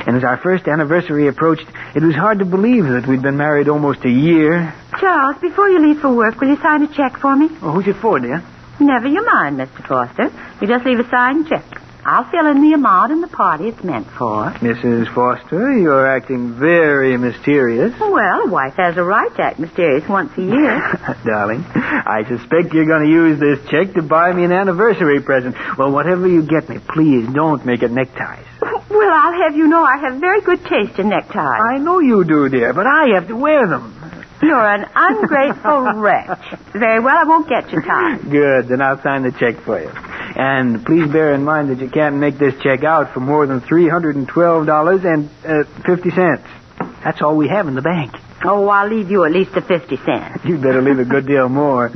And 0.07 0.15
as 0.15 0.23
our 0.25 0.37
first 0.37 0.69
anniversary 0.69 1.29
approached, 1.29 1.67
it 1.95 2.03
was 2.03 2.15
hard 2.15 2.41
to 2.41 2.45
believe 2.45 2.85
that 2.85 3.07
we'd 3.07 3.23
been 3.23 3.39
married 3.39 3.71
almost 3.71 4.05
a 4.05 4.11
year. 4.11 4.75
Charles, 5.01 5.41
before 5.41 5.71
you 5.71 5.79
leave 5.89 6.01
for 6.03 6.15
work, 6.15 6.39
will 6.39 6.49
you 6.49 6.57
sign 6.61 6.83
a 6.83 6.89
check 6.89 7.17
for 7.19 7.35
me? 7.35 7.49
Oh, 7.63 7.73
who's 7.73 7.87
it 7.89 7.97
for, 7.97 8.19
dear? 8.21 8.43
Never 8.79 9.09
you 9.09 9.25
mind, 9.25 9.57
Mr. 9.57 9.87
Foster. 9.89 10.31
You 10.61 10.69
just 10.69 10.85
leave 10.85 11.01
a 11.01 11.09
signed 11.09 11.49
check. 11.49 11.65
I'll 12.09 12.31
fill 12.31 12.47
in 12.47 12.63
the 12.63 12.73
amount 12.73 13.11
and 13.11 13.21
the 13.21 13.27
party 13.27 13.67
it's 13.67 13.83
meant 13.83 14.07
for. 14.07 14.53
Mrs. 14.63 15.13
Foster, 15.13 15.77
you're 15.77 16.07
acting 16.07 16.55
very 16.55 17.17
mysterious. 17.17 17.99
Well, 17.99 18.43
a 18.43 18.49
wife 18.49 18.75
has 18.77 18.97
a 18.97 19.03
right 19.03 19.35
to 19.35 19.43
act 19.43 19.59
mysterious 19.59 20.09
once 20.09 20.31
a 20.39 20.43
year. 20.43 20.79
Darling, 21.27 21.65
I 21.75 22.23
suspect 22.29 22.73
you're 22.73 22.87
going 22.87 23.07
to 23.07 23.11
use 23.11 23.41
this 23.41 23.59
check 23.69 23.95
to 23.95 24.03
buy 24.03 24.33
me 24.33 24.45
an 24.45 24.53
anniversary 24.53 25.21
present. 25.21 25.57
Well, 25.77 25.91
whatever 25.91 26.29
you 26.29 26.43
get 26.47 26.69
me, 26.69 26.79
please 26.79 27.27
don't 27.35 27.67
make 27.67 27.83
it 27.83 27.91
neckties. 27.91 28.47
well, 28.63 29.11
I'll 29.11 29.43
have 29.43 29.57
you 29.57 29.67
know 29.67 29.83
I 29.83 29.99
have 29.99 30.21
very 30.21 30.43
good 30.43 30.65
taste 30.65 31.01
in 31.01 31.09
neckties. 31.09 31.35
I 31.35 31.79
know 31.79 31.99
you 31.99 32.23
do, 32.23 32.49
dear, 32.49 32.73
but 32.73 32.87
I 32.87 33.15
have 33.15 33.27
to 33.27 33.37
wear 33.37 33.67
them. 33.67 33.96
You're 34.43 34.67
an 34.69 34.85
ungrateful 34.95 35.93
wretch. 36.01 36.55
Very 36.73 37.01
well, 37.01 37.17
I 37.17 37.25
won't 37.25 37.49
get 37.49 37.71
you 37.73 37.81
tied. 37.83 38.31
Good, 38.31 38.69
then 38.69 38.81
I'll 38.83 39.01
sign 39.03 39.23
the 39.23 39.33
check 39.33 39.57
for 39.65 39.81
you. 39.81 39.89
And 39.89 40.85
please 40.85 41.11
bear 41.11 41.33
in 41.35 41.43
mind 41.45 41.71
that 41.71 41.79
you 41.81 41.89
can't 41.89 42.17
make 42.17 42.37
this 42.39 42.55
check 42.63 42.85
out 42.85 43.15
for 43.15 43.21
more 43.21 43.47
than 43.47 43.61
$312.50. 43.63 45.29
Uh, 45.49 46.93
That's 47.05 47.23
all 47.23 47.37
we 47.37 47.49
have 47.49 47.67
in 47.69 47.75
the 47.75 47.83
bank. 47.83 48.13
Oh, 48.45 48.69
I'll 48.69 48.89
leave 48.89 49.11
you 49.11 49.25
at 49.25 49.33
least 49.33 49.53
the 49.55 49.63
50 49.63 49.97
cents. 50.05 50.45
You'd 50.45 50.61
better 50.63 50.83
leave 50.83 50.99
a 50.99 51.05
good 51.05 51.27
deal 51.27 51.49
more. 51.49 51.91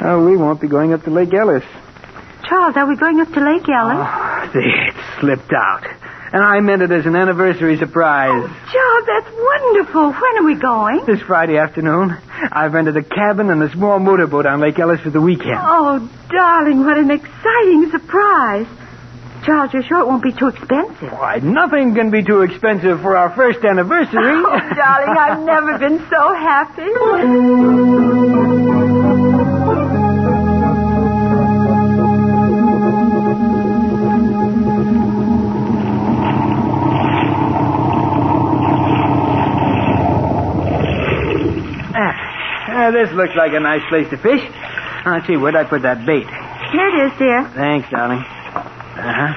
Oh, 0.00 0.24
we 0.24 0.36
won't 0.36 0.60
be 0.60 0.68
going 0.68 0.92
up 0.92 1.02
to 1.04 1.10
Lake 1.10 1.32
Ellis. 1.34 1.64
Charles, 2.48 2.76
are 2.76 2.86
we 2.86 2.96
going 2.96 3.20
up 3.20 3.28
to 3.32 3.40
Lake 3.40 3.68
Ellis? 3.68 3.96
Oh, 3.98 4.50
see, 4.54 4.60
it 4.60 4.94
slipped 5.20 5.52
out. 5.52 5.84
And 6.32 6.42
I 6.42 6.60
meant 6.60 6.82
it 6.82 6.90
as 6.90 7.06
an 7.06 7.14
anniversary 7.16 7.78
surprise. 7.78 8.30
Oh, 8.32 8.46
Charles, 8.72 9.06
that's 9.06 9.30
wonderful. 9.36 10.12
When 10.12 10.38
are 10.38 10.44
we 10.44 10.54
going? 10.56 11.04
This 11.06 11.20
Friday 11.26 11.56
afternoon, 11.58 12.16
I've 12.52 12.74
rented 12.74 12.96
a 12.96 13.02
cabin 13.02 13.50
and 13.50 13.62
a 13.62 13.70
small 13.72 13.98
motorboat 13.98 14.46
on 14.46 14.60
Lake 14.60 14.78
Ellis 14.78 15.00
for 15.00 15.10
the 15.10 15.20
weekend. 15.20 15.56
Oh, 15.56 16.08
darling, 16.28 16.84
what 16.84 16.98
an 16.98 17.10
exciting 17.10 17.90
surprise. 17.90 18.66
Charles, 19.44 19.72
you're 19.72 19.84
sure 19.84 20.00
it 20.00 20.06
won't 20.08 20.24
be 20.24 20.32
too 20.32 20.48
expensive? 20.48 21.12
Why, 21.12 21.36
nothing 21.36 21.94
can 21.94 22.10
be 22.10 22.24
too 22.24 22.42
expensive 22.42 23.00
for 23.00 23.16
our 23.16 23.30
first 23.36 23.64
anniversary. 23.64 24.18
Oh, 24.24 24.58
darling, 24.74 25.16
I've 25.16 25.40
never 25.46 25.78
been 25.78 26.00
so 26.10 26.34
happy. 26.34 28.55
This 42.92 43.10
looks 43.12 43.34
like 43.36 43.52
a 43.52 43.60
nice 43.60 43.82
place 43.88 44.08
to 44.10 44.16
fish. 44.16 44.42
Now, 45.04 45.14
let's 45.14 45.26
see, 45.26 45.36
where'd 45.36 45.56
I 45.56 45.64
put 45.64 45.82
that 45.82 46.04
bait? 46.06 46.26
Here 46.26 46.88
it 46.88 46.96
is, 47.06 47.18
dear. 47.18 47.44
Thanks, 47.54 47.88
darling. 47.90 48.18
Uh-huh. 48.20 49.32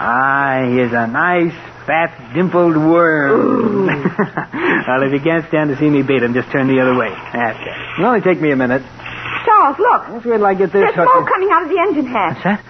Ah, 0.00 0.62
here's 0.64 0.92
a 0.92 1.06
nice, 1.06 1.52
fat, 1.84 2.32
dimpled 2.34 2.76
worm. 2.76 3.86
well, 4.88 5.02
if 5.02 5.12
you 5.12 5.20
can't 5.20 5.46
stand 5.48 5.70
to 5.70 5.76
see 5.78 5.90
me 5.90 6.02
bait 6.02 6.22
him, 6.22 6.32
just 6.34 6.50
turn 6.50 6.68
the 6.68 6.80
other 6.80 6.96
way. 6.96 7.10
That's 7.10 7.58
it. 7.58 7.76
It'll 7.98 8.06
only 8.06 8.20
take 8.22 8.40
me 8.40 8.52
a 8.52 8.56
minute. 8.56 8.82
Charles, 9.44 9.78
look. 9.78 10.24
Wait 10.24 10.38
till 10.38 10.46
I 10.46 10.54
get 10.54 10.72
this 10.72 10.82
There's 10.82 10.94
smoke 10.94 11.26
coming 11.26 11.48
out 11.50 11.62
of 11.64 11.68
the 11.68 11.78
engine 11.80 12.06
hatch. 12.06 12.38
What's 12.44 12.44
that? 12.44 12.60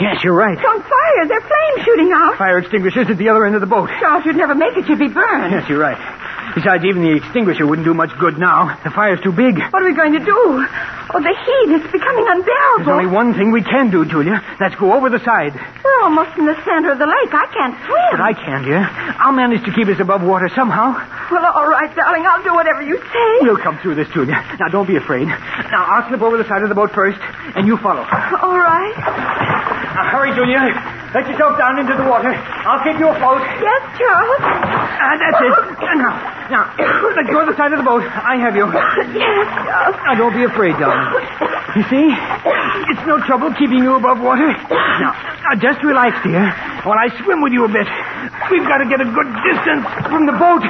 Yes, 0.00 0.22
you're 0.22 0.34
right. 0.34 0.56
It's 0.56 0.66
on 0.66 0.80
fire. 0.82 1.26
There 1.26 1.38
are 1.38 1.46
flames 1.46 1.84
shooting 1.84 2.10
out. 2.14 2.38
Fire 2.38 2.58
extinguishers 2.58 3.10
at 3.10 3.18
the 3.18 3.28
other 3.28 3.44
end 3.44 3.54
of 3.54 3.60
the 3.60 3.66
boat. 3.66 3.90
Charles, 4.00 4.24
you'd 4.24 4.36
never 4.36 4.54
make 4.54 4.76
it. 4.76 4.88
You'd 4.88 4.98
be 4.98 5.08
burned. 5.08 5.52
Yes, 5.52 5.68
you're 5.68 5.80
right. 5.82 5.98
Besides, 6.58 6.82
even 6.90 7.06
the 7.06 7.14
extinguisher 7.22 7.62
wouldn't 7.62 7.86
do 7.86 7.94
much 7.94 8.10
good 8.18 8.34
now. 8.34 8.74
The 8.82 8.90
fire's 8.90 9.22
too 9.22 9.30
big. 9.30 9.62
What 9.70 9.78
are 9.78 9.86
we 9.86 9.94
going 9.94 10.10
to 10.18 10.24
do? 10.26 10.34
Oh, 11.14 11.22
the 11.22 11.30
heat 11.30 11.70
is 11.70 11.86
becoming 11.86 12.26
unbearable. 12.26 12.82
There's 12.82 12.98
only 12.98 13.06
one 13.06 13.30
thing 13.38 13.54
we 13.54 13.62
can 13.62 13.94
do, 13.94 14.02
Julia. 14.02 14.42
Let's 14.58 14.74
go 14.74 14.90
over 14.90 15.06
the 15.06 15.22
side. 15.22 15.54
We're 15.54 16.02
almost 16.02 16.34
in 16.34 16.50
the 16.50 16.58
center 16.66 16.90
of 16.90 16.98
the 16.98 17.06
lake. 17.06 17.30
I 17.30 17.46
can't 17.54 17.78
swim. 17.86 18.10
But 18.10 18.20
I 18.26 18.32
can, 18.34 18.66
dear. 18.66 18.82
I'll 19.22 19.38
manage 19.38 19.62
to 19.70 19.72
keep 19.72 19.86
us 19.86 20.02
above 20.02 20.26
water 20.26 20.50
somehow. 20.50 20.98
Well, 21.30 21.46
all 21.46 21.70
right, 21.70 21.94
darling. 21.94 22.26
I'll 22.26 22.42
do 22.42 22.52
whatever 22.52 22.82
you 22.82 22.98
say. 22.98 23.30
We'll 23.46 23.62
come 23.62 23.78
through 23.78 23.94
this, 23.94 24.10
Julia. 24.10 24.42
Now, 24.58 24.66
don't 24.66 24.90
be 24.90 24.96
afraid. 24.98 25.30
Now, 25.30 25.86
I'll 25.86 26.08
slip 26.10 26.26
over 26.26 26.36
the 26.36 26.48
side 26.50 26.66
of 26.66 26.68
the 26.68 26.74
boat 26.74 26.90
first, 26.90 27.22
and 27.54 27.70
you 27.70 27.78
follow. 27.78 28.02
All 28.02 28.58
right. 28.58 28.98
Now, 28.98 30.10
hurry, 30.10 30.34
Julia. 30.34 30.97
Let 31.14 31.24
yourself 31.24 31.56
down 31.56 31.78
into 31.80 31.96
the 31.96 32.04
water. 32.04 32.28
I'll 32.68 32.84
keep 32.84 33.00
you 33.00 33.08
afloat. 33.08 33.40
Yes, 33.40 33.80
Charles. 33.96 34.40
Ah, 34.44 35.16
that's 35.16 35.40
it. 35.40 35.54
Now, 35.96 36.12
now, 36.52 36.62
let's 37.16 37.30
go 37.32 37.44
to 37.44 37.48
the 37.48 37.56
side 37.56 37.72
of 37.72 37.80
the 37.80 37.88
boat. 37.88 38.04
I 38.04 38.36
have 38.36 38.52
you. 38.54 38.68
Yes, 39.16 39.48
Charles. 39.64 39.96
Now, 40.04 40.14
don't 40.20 40.36
be 40.36 40.44
afraid, 40.44 40.76
darling. 40.76 41.08
You 41.76 41.84
see? 41.88 42.06
It's 42.92 43.04
no 43.08 43.24
trouble 43.24 43.52
keeping 43.56 43.80
you 43.84 43.96
above 43.96 44.20
water. 44.20 44.52
Now, 44.52 45.12
now, 45.48 45.52
just 45.56 45.80
relax, 45.80 46.20
dear, 46.24 46.44
while 46.84 47.00
I 47.00 47.08
swim 47.24 47.40
with 47.40 47.52
you 47.56 47.64
a 47.64 47.72
bit. 47.72 47.88
We've 48.52 48.68
got 48.68 48.84
to 48.84 48.88
get 48.88 49.00
a 49.00 49.08
good 49.08 49.28
distance 49.48 49.84
from 50.12 50.28
the 50.28 50.36
boat. 50.36 50.60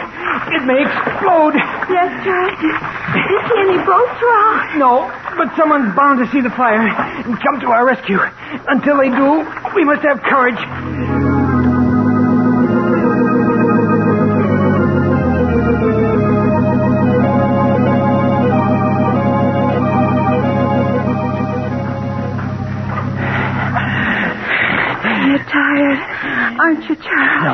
It 0.54 0.62
may 0.66 0.86
explode. 0.86 1.54
Yes, 1.90 2.10
Charles. 2.22 2.58
Do 2.62 3.18
you 3.26 3.38
see 3.42 3.58
any 3.58 3.78
boats 3.82 4.18
around? 4.22 4.78
No, 4.78 5.10
but 5.34 5.50
someone's 5.58 5.94
bound 5.98 6.22
to 6.22 6.30
see 6.30 6.40
the 6.42 6.50
fire 6.54 6.78
and 6.82 7.34
come 7.42 7.58
to 7.62 7.68
our 7.74 7.86
rescue. 7.86 8.18
Until 8.68 8.98
they 8.98 9.10
do, 9.10 9.42
we 9.74 9.84
must 9.84 10.02
have 10.02 10.20
courage. 10.22 10.58
You're 25.28 25.44
tired, 25.44 26.00
aren't 26.58 26.88
you, 26.88 26.96
Charles? 26.96 27.44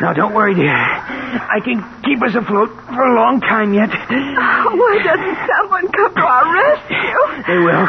No, 0.00 0.06
no, 0.08 0.14
don't 0.14 0.34
worry, 0.34 0.54
dear. 0.54 0.70
I 0.74 1.58
can 1.64 1.82
keep 2.04 2.22
us 2.22 2.34
afloat 2.34 2.70
for 2.86 3.02
a 3.02 3.14
long 3.18 3.40
time 3.40 3.74
yet. 3.74 3.90
Oh, 3.90 4.70
why 4.78 5.02
doesn't 5.02 5.38
someone 5.50 5.90
come 5.90 6.14
to 6.14 6.22
our 6.22 6.46
rescue? 6.54 7.20
They 7.50 7.58
will. 7.58 7.86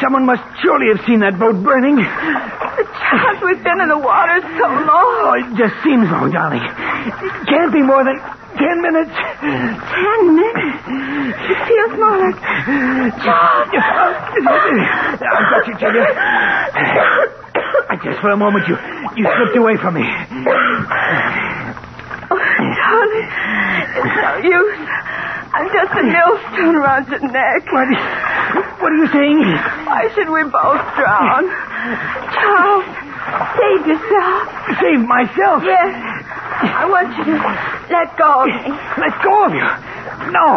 Someone 0.00 0.26
must 0.26 0.42
surely 0.62 0.88
have 0.94 1.04
seen 1.06 1.20
that 1.20 1.38
boat 1.38 1.56
burning. 1.64 1.96
Charles, 3.10 3.38
we've 3.44 3.62
been 3.62 3.80
in 3.80 3.88
the 3.88 3.98
water 3.98 4.40
so 4.42 4.66
long. 4.66 5.10
Oh, 5.26 5.34
it 5.38 5.56
just 5.56 5.74
seems 5.84 6.10
long, 6.10 6.30
darling. 6.32 6.62
It 6.62 7.46
can't 7.46 7.72
be 7.72 7.82
more 7.82 8.02
than 8.04 8.18
ten 8.58 8.82
minutes. 8.82 9.14
Ten 9.14 10.20
minutes. 10.34 10.84
It 11.46 11.58
feels 11.66 11.94
more 11.98 12.18
like... 12.18 12.38
Charles! 13.22 13.70
I've 14.36 15.48
got 15.50 15.66
you, 15.68 15.74
Julia. 15.78 16.06
Just 18.04 18.20
for 18.20 18.30
a 18.30 18.36
moment, 18.36 18.68
you 18.68 18.76
you 19.16 19.24
slipped 19.24 19.56
away 19.56 19.76
from 19.78 19.94
me. 19.94 20.04
Oh, 22.28 22.38
darling, 22.38 23.28
it's 23.96 24.16
no 24.20 24.32
use. 24.46 24.78
I'm 25.56 25.68
just 25.72 25.92
a 25.96 26.02
millstone 26.04 26.76
around 26.76 27.08
your 27.08 27.20
neck. 27.32 27.64
What, 27.72 27.88
what 28.78 28.92
are 28.92 28.96
you 29.00 29.08
saying? 29.08 29.40
Why 29.88 30.08
should 30.14 30.28
we 30.28 30.44
both 30.44 30.84
drown? 30.94 31.48
Charles, 32.36 32.84
save 33.56 33.82
yourself. 33.86 34.40
Save 34.80 35.00
myself. 35.06 35.62
Yes. 35.64 35.92
I 36.66 36.84
want 36.88 37.12
you 37.18 37.24
to 37.24 37.36
let 37.92 38.16
go 38.16 38.44
of 38.44 38.48
me. 38.48 38.72
Let 38.96 39.14
go 39.22 39.34
of 39.46 39.52
you. 39.52 39.68
No, 40.32 40.48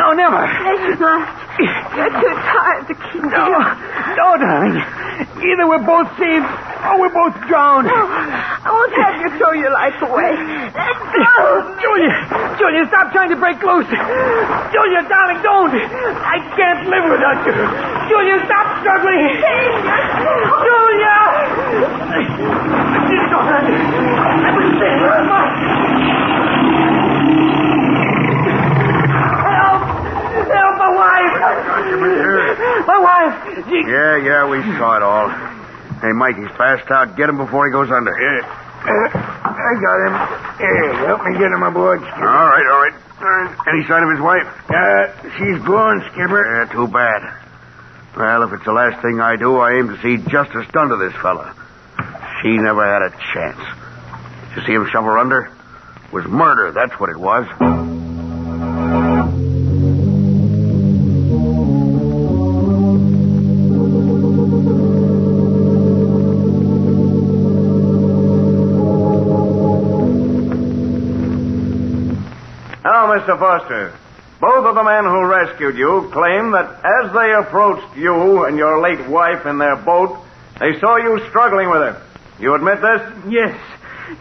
no, 0.00 0.06
never. 0.16 0.40
Yes, 0.42 0.78
you 0.88 0.96
must. 0.98 1.30
You're 1.54 2.10
too 2.10 2.34
tired 2.50 2.84
to 2.90 2.94
keep 3.12 3.22
No, 3.22 3.30
going. 3.30 3.68
no, 4.18 4.26
darling. 4.42 4.80
Either 5.38 5.64
we're 5.70 5.86
both 5.86 6.10
saved 6.18 6.42
or 6.82 6.98
we're 6.98 7.14
both 7.14 7.36
drowned. 7.46 7.86
I 7.86 8.66
won't 8.66 8.94
have 8.98 9.14
you 9.22 9.30
throw 9.38 9.52
your 9.54 9.70
life 9.70 9.94
away. 10.02 10.34
Let 10.34 10.96
go. 11.14 11.78
Julia, 11.78 12.10
Julia, 12.58 12.82
stop 12.90 13.12
trying 13.14 13.30
to 13.30 13.38
break 13.38 13.62
loose. 13.62 13.86
Julia, 13.86 15.00
darling, 15.06 15.40
don't. 15.46 15.70
I 15.78 16.42
can't 16.58 16.88
live 16.90 17.06
without 17.06 17.38
you. 17.46 17.54
Julia, 18.10 18.36
stop 18.50 18.66
struggling. 18.82 19.38
Julia! 20.66 21.13
My 30.78 30.90
wife! 30.94 31.34
My 32.86 32.98
wife! 32.98 33.34
She... 33.66 33.78
Yeah, 33.88 34.16
yeah, 34.22 34.46
we 34.48 34.62
saw 34.78 34.96
it 34.96 35.02
all. 35.02 35.28
Hey, 36.00 36.12
Mike, 36.12 36.36
he's 36.36 36.50
passed 36.56 36.90
out. 36.90 37.16
Get 37.16 37.28
him 37.28 37.36
before 37.38 37.66
he 37.66 37.72
goes 37.72 37.90
under. 37.90 38.12
Yeah. 38.12 38.46
I 38.84 39.74
got 39.80 39.98
him. 40.06 40.14
Here, 40.58 40.92
help 41.06 41.24
me 41.24 41.32
get 41.38 41.50
him 41.50 41.62
aboard, 41.62 42.00
Skipper. 42.00 42.28
All 42.28 42.48
right, 42.48 42.66
all 42.70 42.82
right. 42.82 42.94
Uh, 43.24 43.70
any 43.72 43.86
sign 43.88 44.02
of 44.02 44.10
his 44.10 44.20
wife? 44.20 44.46
Uh, 44.68 45.08
she's 45.38 45.58
gone, 45.64 46.02
Skipper. 46.12 46.44
Yeah, 46.44 46.72
too 46.72 46.88
bad. 46.88 47.22
Well, 48.16 48.42
if 48.42 48.52
it's 48.52 48.64
the 48.64 48.72
last 48.72 49.00
thing 49.02 49.20
I 49.20 49.36
do, 49.36 49.56
I 49.56 49.72
aim 49.78 49.88
to 49.88 50.00
see 50.02 50.18
justice 50.30 50.66
done 50.72 50.88
to 50.90 50.96
this 50.96 51.14
fella. 51.22 51.63
She 52.44 52.58
never 52.58 52.84
had 52.84 53.00
a 53.00 53.10
chance. 53.32 53.58
Did 54.50 54.56
you 54.60 54.66
see 54.66 54.72
him 54.74 54.86
shove 54.92 55.04
her 55.04 55.16
under? 55.16 55.50
It 56.04 56.12
was 56.12 56.26
murder, 56.26 56.72
that's 56.72 56.92
what 57.00 57.08
it 57.08 57.16
was. 57.16 57.46
Now, 72.84 73.08
Mr. 73.08 73.38
Foster, 73.38 73.94
both 74.38 74.66
of 74.66 74.74
the 74.74 74.84
men 74.84 75.04
who 75.04 75.24
rescued 75.24 75.78
you 75.78 76.10
claim 76.12 76.50
that 76.50 76.84
as 76.84 77.10
they 77.14 77.32
approached 77.32 77.96
you 77.96 78.44
and 78.44 78.58
your 78.58 78.82
late 78.82 79.08
wife 79.08 79.46
in 79.46 79.56
their 79.56 79.76
boat, 79.76 80.18
they 80.60 80.78
saw 80.78 80.96
you 80.96 81.26
struggling 81.30 81.70
with 81.70 81.80
her. 81.80 82.03
You 82.38 82.54
admit 82.54 82.80
this? 82.80 83.02
Yes. 83.28 83.58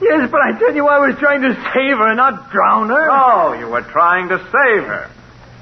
Yes, 0.02 0.30
but 0.32 0.42
I 0.42 0.58
tell 0.58 0.74
you, 0.74 0.88
I 0.88 0.98
was 1.00 1.16
trying 1.20 1.42
to 1.42 1.54
save 1.74 1.98
her, 1.98 2.16
not 2.16 2.50
drown 2.52 2.88
her. 2.90 3.08
No, 3.08 3.52
you 3.54 3.68
were 3.68 3.82
trying 3.82 4.30
to 4.30 4.38
save 4.38 4.84
her. 4.86 5.10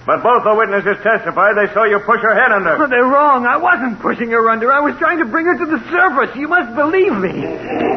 But 0.06 0.22
both 0.24 0.44
the 0.44 0.56
witnesses 0.56 0.98
testified 1.04 1.56
they 1.58 1.68
saw 1.74 1.84
you 1.86 2.00
push 2.00 2.22
her 2.22 2.34
head 2.34 2.52
under. 2.52 2.82
Oh, 2.84 2.88
they're 2.88 3.06
wrong. 3.06 3.46
I 3.46 3.58
wasn't 3.58 4.00
pushing 4.00 4.32
her 4.32 4.50
under. 4.50 4.72
I 4.72 4.80
was 4.80 4.96
trying 4.98 5.20
to 5.20 5.26
bring 5.26 5.46
her 5.46 5.56
to 5.58 5.66
the 5.66 5.80
surface. 5.90 6.36
You 6.36 6.48
must 6.48 6.74
believe 6.76 7.14
me. 7.14 7.30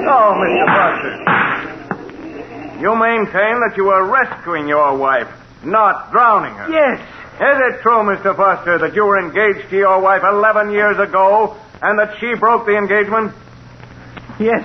Oh, 0.07 0.35
Mr. 0.37 0.67
Foster. 0.69 2.81
You 2.81 2.95
maintain 2.97 3.61
that 3.65 3.75
you 3.77 3.85
were 3.85 4.05
rescuing 4.05 4.69
your 4.69 4.95
wife, 4.97 5.29
not 5.65 6.11
drowning 6.13 6.55
her. 6.55 6.69
Yes. 6.71 7.01
Is 7.35 7.59
it 7.75 7.81
true, 7.81 8.03
Mr. 8.05 8.37
Foster, 8.37 8.79
that 8.79 8.95
you 8.95 9.05
were 9.07 9.19
engaged 9.19 9.71
to 9.71 9.77
your 9.77 9.99
wife 10.01 10.23
11 10.23 10.71
years 10.73 10.99
ago 10.99 11.57
and 11.81 11.99
that 11.99 12.19
she 12.21 12.35
broke 12.35 12.67
the 12.67 12.77
engagement? 12.77 13.33
Yes, 14.39 14.65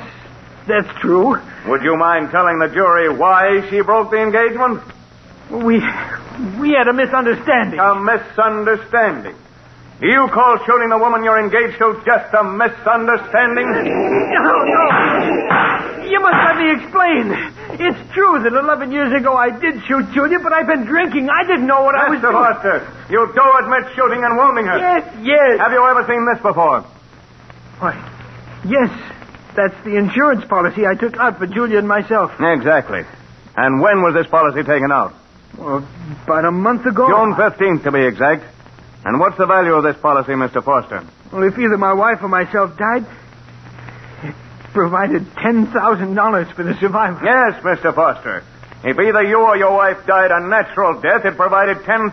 that's 0.67 0.89
true. 0.99 1.37
Would 1.67 1.83
you 1.83 1.95
mind 1.97 2.31
telling 2.31 2.59
the 2.59 2.67
jury 2.67 3.09
why 3.09 3.67
she 3.69 3.81
broke 3.81 4.11
the 4.11 4.17
engagement? 4.21 4.81
We 5.51 5.81
we 6.59 6.71
had 6.71 6.87
a 6.87 6.93
misunderstanding. 6.93 7.79
A 7.79 7.95
misunderstanding. 7.95 9.35
Do 9.99 10.07
you 10.07 10.29
call 10.31 10.57
shooting 10.65 10.87
the 10.89 10.97
woman 10.97 11.23
you're 11.25 11.39
engaged 11.43 11.77
to 11.79 11.99
just 12.05 12.33
a 12.33 12.43
misunderstanding? 12.43 13.67
No, 13.67 14.55
no. 14.63 14.83
You 16.07 16.19
must 16.23 16.39
let 16.39 16.55
me 16.55 16.71
explain. 16.71 17.25
It's 17.75 17.99
true 18.13 18.39
that 18.41 18.53
11 18.53 18.91
years 18.91 19.11
ago 19.13 19.35
I 19.35 19.49
did 19.51 19.83
shoot 19.85 20.09
Julia, 20.13 20.39
but 20.39 20.53
I've 20.53 20.67
been 20.67 20.85
drinking. 20.85 21.29
I 21.29 21.43
didn't 21.43 21.67
know 21.67 21.83
what 21.83 21.95
I 21.95 22.09
was 22.09 22.19
Mr. 22.19 22.31
doing. 22.31 22.33
Foster, 22.33 22.77
you 23.11 23.27
do 23.35 23.43
admit 23.59 23.91
shooting 23.95 24.23
and 24.23 24.37
wounding 24.37 24.65
her. 24.65 24.79
Yes, 24.79 25.03
yes. 25.21 25.59
Have 25.59 25.73
you 25.73 25.83
ever 25.83 26.07
seen 26.07 26.25
this 26.31 26.41
before? 26.41 26.81
Why, 27.83 27.93
yes. 28.65 28.89
That's 29.59 29.83
the 29.83 29.97
insurance 29.97 30.45
policy 30.45 30.85
I 30.85 30.95
took 30.95 31.17
out 31.17 31.37
for 31.37 31.45
Julia 31.45 31.79
and 31.79 31.87
myself. 31.87 32.31
Exactly. 32.39 33.03
And 33.57 33.81
when 33.81 34.01
was 34.01 34.13
this 34.13 34.27
policy 34.27 34.63
taken 34.63 34.89
out? 34.89 35.13
Well, 35.57 35.85
about 36.23 36.45
a 36.45 36.51
month 36.51 36.85
ago. 36.85 37.07
June 37.07 37.33
15th, 37.35 37.83
to 37.83 37.91
be 37.91 37.99
exact. 37.99 38.45
And 39.03 39.19
what's 39.19 39.37
the 39.37 39.45
value 39.45 39.73
of 39.73 39.83
this 39.83 39.97
policy, 39.97 40.31
Mr. 40.31 40.63
Foster? 40.63 41.05
Well, 41.33 41.43
if 41.43 41.59
either 41.59 41.77
my 41.77 41.91
wife 41.91 42.23
or 42.23 42.29
myself 42.29 42.77
died, 42.77 43.05
it 44.23 44.35
provided 44.71 45.25
$10,000 45.35 46.55
for 46.55 46.63
the 46.63 46.75
survivor. 46.79 47.19
Yes, 47.25 47.61
Mr. 47.61 47.93
Foster. 47.93 48.43
If 48.79 48.95
either 48.95 49.23
you 49.27 49.43
or 49.43 49.57
your 49.57 49.75
wife 49.75 50.07
died 50.07 50.31
a 50.31 50.39
natural 50.47 51.01
death, 51.01 51.25
it 51.25 51.35
provided 51.35 51.83
$10,000 51.83 52.09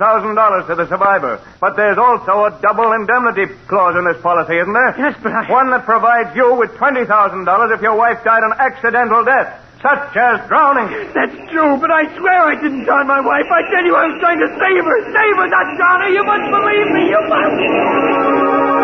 to 0.67 0.75
the 0.75 0.87
survivor. 0.89 1.39
But 1.61 1.77
there's 1.77 1.97
also 1.97 2.51
a 2.51 2.59
double 2.59 2.91
indemnity 2.91 3.55
clause 3.71 3.95
in 3.95 4.03
this 4.03 4.19
policy, 4.21 4.59
isn't 4.59 4.75
there? 4.75 4.95
Yes, 4.99 5.15
but 5.23 5.31
I... 5.31 5.47
One 5.47 5.71
that 5.71 5.87
provides 5.87 6.35
you 6.35 6.59
with 6.59 6.75
$20,000 6.75 7.07
if 7.71 7.81
your 7.83 7.95
wife 7.95 8.19
died 8.25 8.43
an 8.43 8.59
accidental 8.59 9.23
death, 9.23 9.63
such 9.79 10.17
as 10.19 10.43
drowning. 10.51 10.91
That's 11.15 11.39
true, 11.55 11.79
but 11.79 11.95
I 11.95 12.11
swear 12.19 12.51
I 12.51 12.59
didn't 12.59 12.83
drown 12.83 13.07
my 13.07 13.23
wife. 13.23 13.47
I 13.47 13.63
tell 13.71 13.87
you, 13.87 13.95
I 13.95 14.11
was 14.11 14.19
trying 14.19 14.43
to 14.43 14.51
save 14.59 14.83
her. 14.83 14.99
Save 15.15 15.37
her, 15.39 15.47
not 15.47 15.67
drown 15.79 16.01
her. 16.03 16.11
You 16.11 16.25
must 16.27 16.51
believe 16.51 16.89
me. 16.99 17.15
You 17.15 17.23
must. 17.31 18.76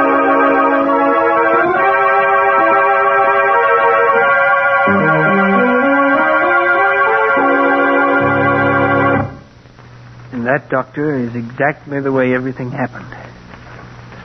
And 10.43 10.49
that, 10.49 10.71
Doctor, 10.71 11.15
is 11.25 11.37
exactly 11.37 12.01
the 12.01 12.11
way 12.11 12.35
everything 12.35 12.73
happened. 12.73 13.07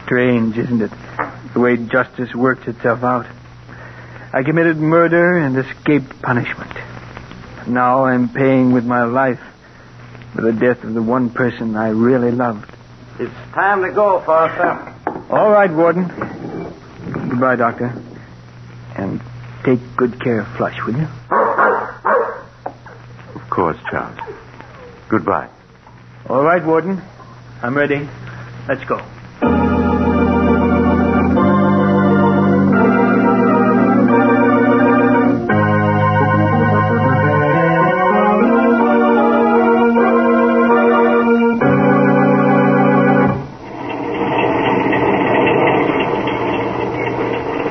Strange, 0.03 0.57
isn't 0.57 0.81
it? 0.81 0.91
The 1.53 1.59
way 1.59 1.77
justice 1.77 2.33
works 2.33 2.67
itself 2.67 3.03
out. 3.03 3.27
I 4.33 4.41
committed 4.41 4.77
murder 4.77 5.37
and 5.37 5.55
escaped 5.55 6.19
punishment. 6.23 6.71
Now 7.67 8.05
I'm 8.05 8.29
paying 8.29 8.71
with 8.71 8.83
my 8.83 9.03
life 9.03 9.39
for 10.33 10.41
the 10.41 10.53
death 10.53 10.83
of 10.83 10.95
the 10.95 11.03
one 11.03 11.29
person 11.29 11.75
I 11.75 11.89
really 11.89 12.31
loved. 12.31 12.67
It's 13.19 13.31
time 13.53 13.83
to 13.83 13.91
go, 13.91 14.19
Foster. 14.21 14.95
All 15.29 15.51
right, 15.51 15.71
Warden. 15.71 16.07
Goodbye, 17.29 17.57
Doctor. 17.57 17.93
And 18.95 19.21
take 19.63 19.81
good 19.95 20.19
care 20.19 20.39
of 20.39 20.47
Flush, 20.57 20.83
will 20.83 20.97
you? 20.97 21.07
Of 23.35 23.47
course, 23.51 23.77
Charles. 23.91 24.17
Goodbye. 25.09 25.49
All 26.29 26.43
right, 26.43 26.61
Warden. 26.65 27.01
I'm 27.63 27.75
ready. 27.75 28.07
Let's 28.67 28.83
go. 28.83 28.97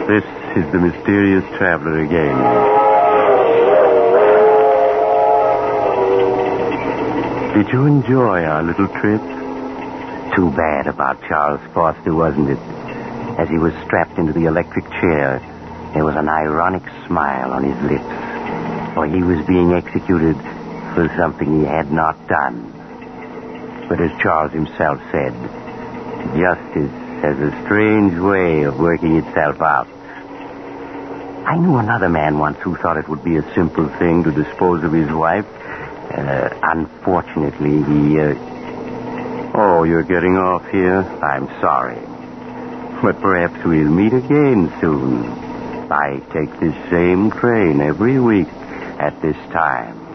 This 0.06 0.24
is 0.56 0.72
the 0.72 0.78
mysterious 0.78 1.44
traveler 1.58 1.98
again. 2.00 2.85
Did 7.56 7.72
you 7.72 7.86
enjoy 7.86 8.44
our 8.44 8.62
little 8.62 8.86
trip? 8.86 9.22
Too 10.36 10.50
bad 10.50 10.86
about 10.86 11.22
Charles 11.22 11.62
Foster, 11.72 12.14
wasn't 12.14 12.50
it? 12.50 12.58
As 13.38 13.48
he 13.48 13.56
was 13.56 13.72
strapped 13.86 14.18
into 14.18 14.34
the 14.34 14.44
electric 14.44 14.84
chair, 15.00 15.40
there 15.94 16.04
was 16.04 16.16
an 16.16 16.28
ironic 16.28 16.82
smile 17.06 17.54
on 17.54 17.64
his 17.64 17.90
lips. 17.90 18.92
For 18.92 19.06
he 19.06 19.22
was 19.22 19.46
being 19.46 19.72
executed 19.72 20.36
for 20.92 21.10
something 21.16 21.60
he 21.60 21.64
had 21.64 21.90
not 21.90 22.28
done. 22.28 22.60
But 23.88 24.02
as 24.02 24.10
Charles 24.20 24.52
himself 24.52 25.00
said, 25.10 25.32
justice 26.36 26.92
has 27.24 27.38
a 27.40 27.62
strange 27.64 28.18
way 28.18 28.64
of 28.64 28.78
working 28.78 29.16
itself 29.16 29.62
out. 29.62 29.88
I 31.46 31.56
knew 31.56 31.78
another 31.78 32.10
man 32.10 32.38
once 32.38 32.58
who 32.58 32.76
thought 32.76 32.98
it 32.98 33.08
would 33.08 33.24
be 33.24 33.38
a 33.38 33.54
simple 33.54 33.88
thing 33.98 34.24
to 34.24 34.30
dispose 34.30 34.84
of 34.84 34.92
his 34.92 35.10
wife. 35.10 35.46
Uh, 36.10 36.48
unfortunately, 36.62 37.82
he. 37.82 38.20
Uh... 38.20 39.52
Oh, 39.54 39.84
you're 39.84 40.02
getting 40.02 40.36
off 40.36 40.68
here? 40.70 41.00
I'm 41.00 41.46
sorry. 41.60 42.00
But 43.02 43.20
perhaps 43.20 43.64
we'll 43.64 43.88
meet 43.88 44.12
again 44.12 44.72
soon. 44.80 45.24
I 45.90 46.18
take 46.32 46.60
this 46.60 46.74
same 46.90 47.30
train 47.30 47.80
every 47.80 48.18
week 48.18 48.48
at 48.48 49.20
this 49.22 49.36
time. 49.52 50.06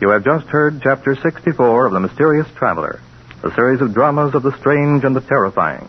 You 0.00 0.10
have 0.10 0.24
just 0.24 0.46
heard 0.46 0.82
Chapter 0.82 1.16
64 1.16 1.86
of 1.86 1.92
The 1.92 2.00
Mysterious 2.00 2.46
Traveler, 2.56 3.00
a 3.42 3.54
series 3.54 3.80
of 3.80 3.94
dramas 3.94 4.34
of 4.34 4.42
the 4.42 4.56
strange 4.58 5.04
and 5.04 5.16
the 5.16 5.20
terrifying. 5.20 5.88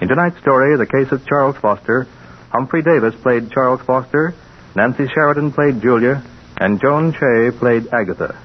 In 0.00 0.08
tonight's 0.08 0.38
story, 0.40 0.76
the 0.76 0.86
case 0.86 1.10
of 1.10 1.26
Charles 1.26 1.56
Foster, 1.56 2.06
Humphrey 2.50 2.82
Davis 2.82 3.14
played 3.22 3.50
Charles 3.50 3.80
Foster, 3.80 4.34
Nancy 4.74 5.08
Sheridan 5.08 5.52
played 5.52 5.80
Julia, 5.80 6.22
and 6.58 6.80
Joan 6.80 7.12
Shea 7.12 7.50
played 7.56 7.88
Agatha. 7.92 8.38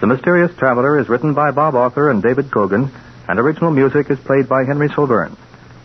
The 0.00 0.06
Mysterious 0.06 0.50
Traveler 0.56 0.98
is 0.98 1.08
written 1.08 1.34
by 1.34 1.50
Bob 1.50 1.74
Arthur 1.74 2.10
and 2.10 2.22
David 2.22 2.50
Kogan, 2.50 2.90
and 3.28 3.38
original 3.38 3.70
music 3.70 4.10
is 4.10 4.18
played 4.20 4.48
by 4.48 4.64
Henry 4.64 4.88
Sylvern. 4.88 5.36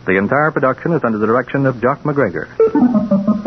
The 0.06 0.16
entire 0.16 0.50
production 0.52 0.92
is 0.92 1.04
under 1.04 1.18
the 1.18 1.26
direction 1.26 1.66
of 1.66 1.80
Jock 1.82 2.04
MacGregor. 2.04 2.48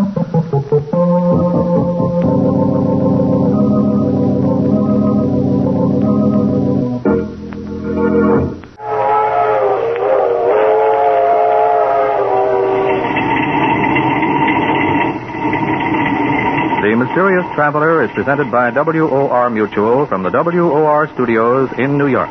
Mysterious 17.12 17.44
Traveler 17.56 18.06
is 18.06 18.12
presented 18.12 18.50
by 18.50 18.72
WOR 18.72 19.50
Mutual 19.50 20.06
from 20.06 20.24
the 20.24 20.30
WOR 20.30 21.10
studios 21.14 21.70
in 21.78 21.98
New 21.98 22.08
York. 22.08 22.30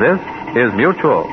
This 0.00 0.18
is 0.56 0.72
Mutual. 0.72 1.28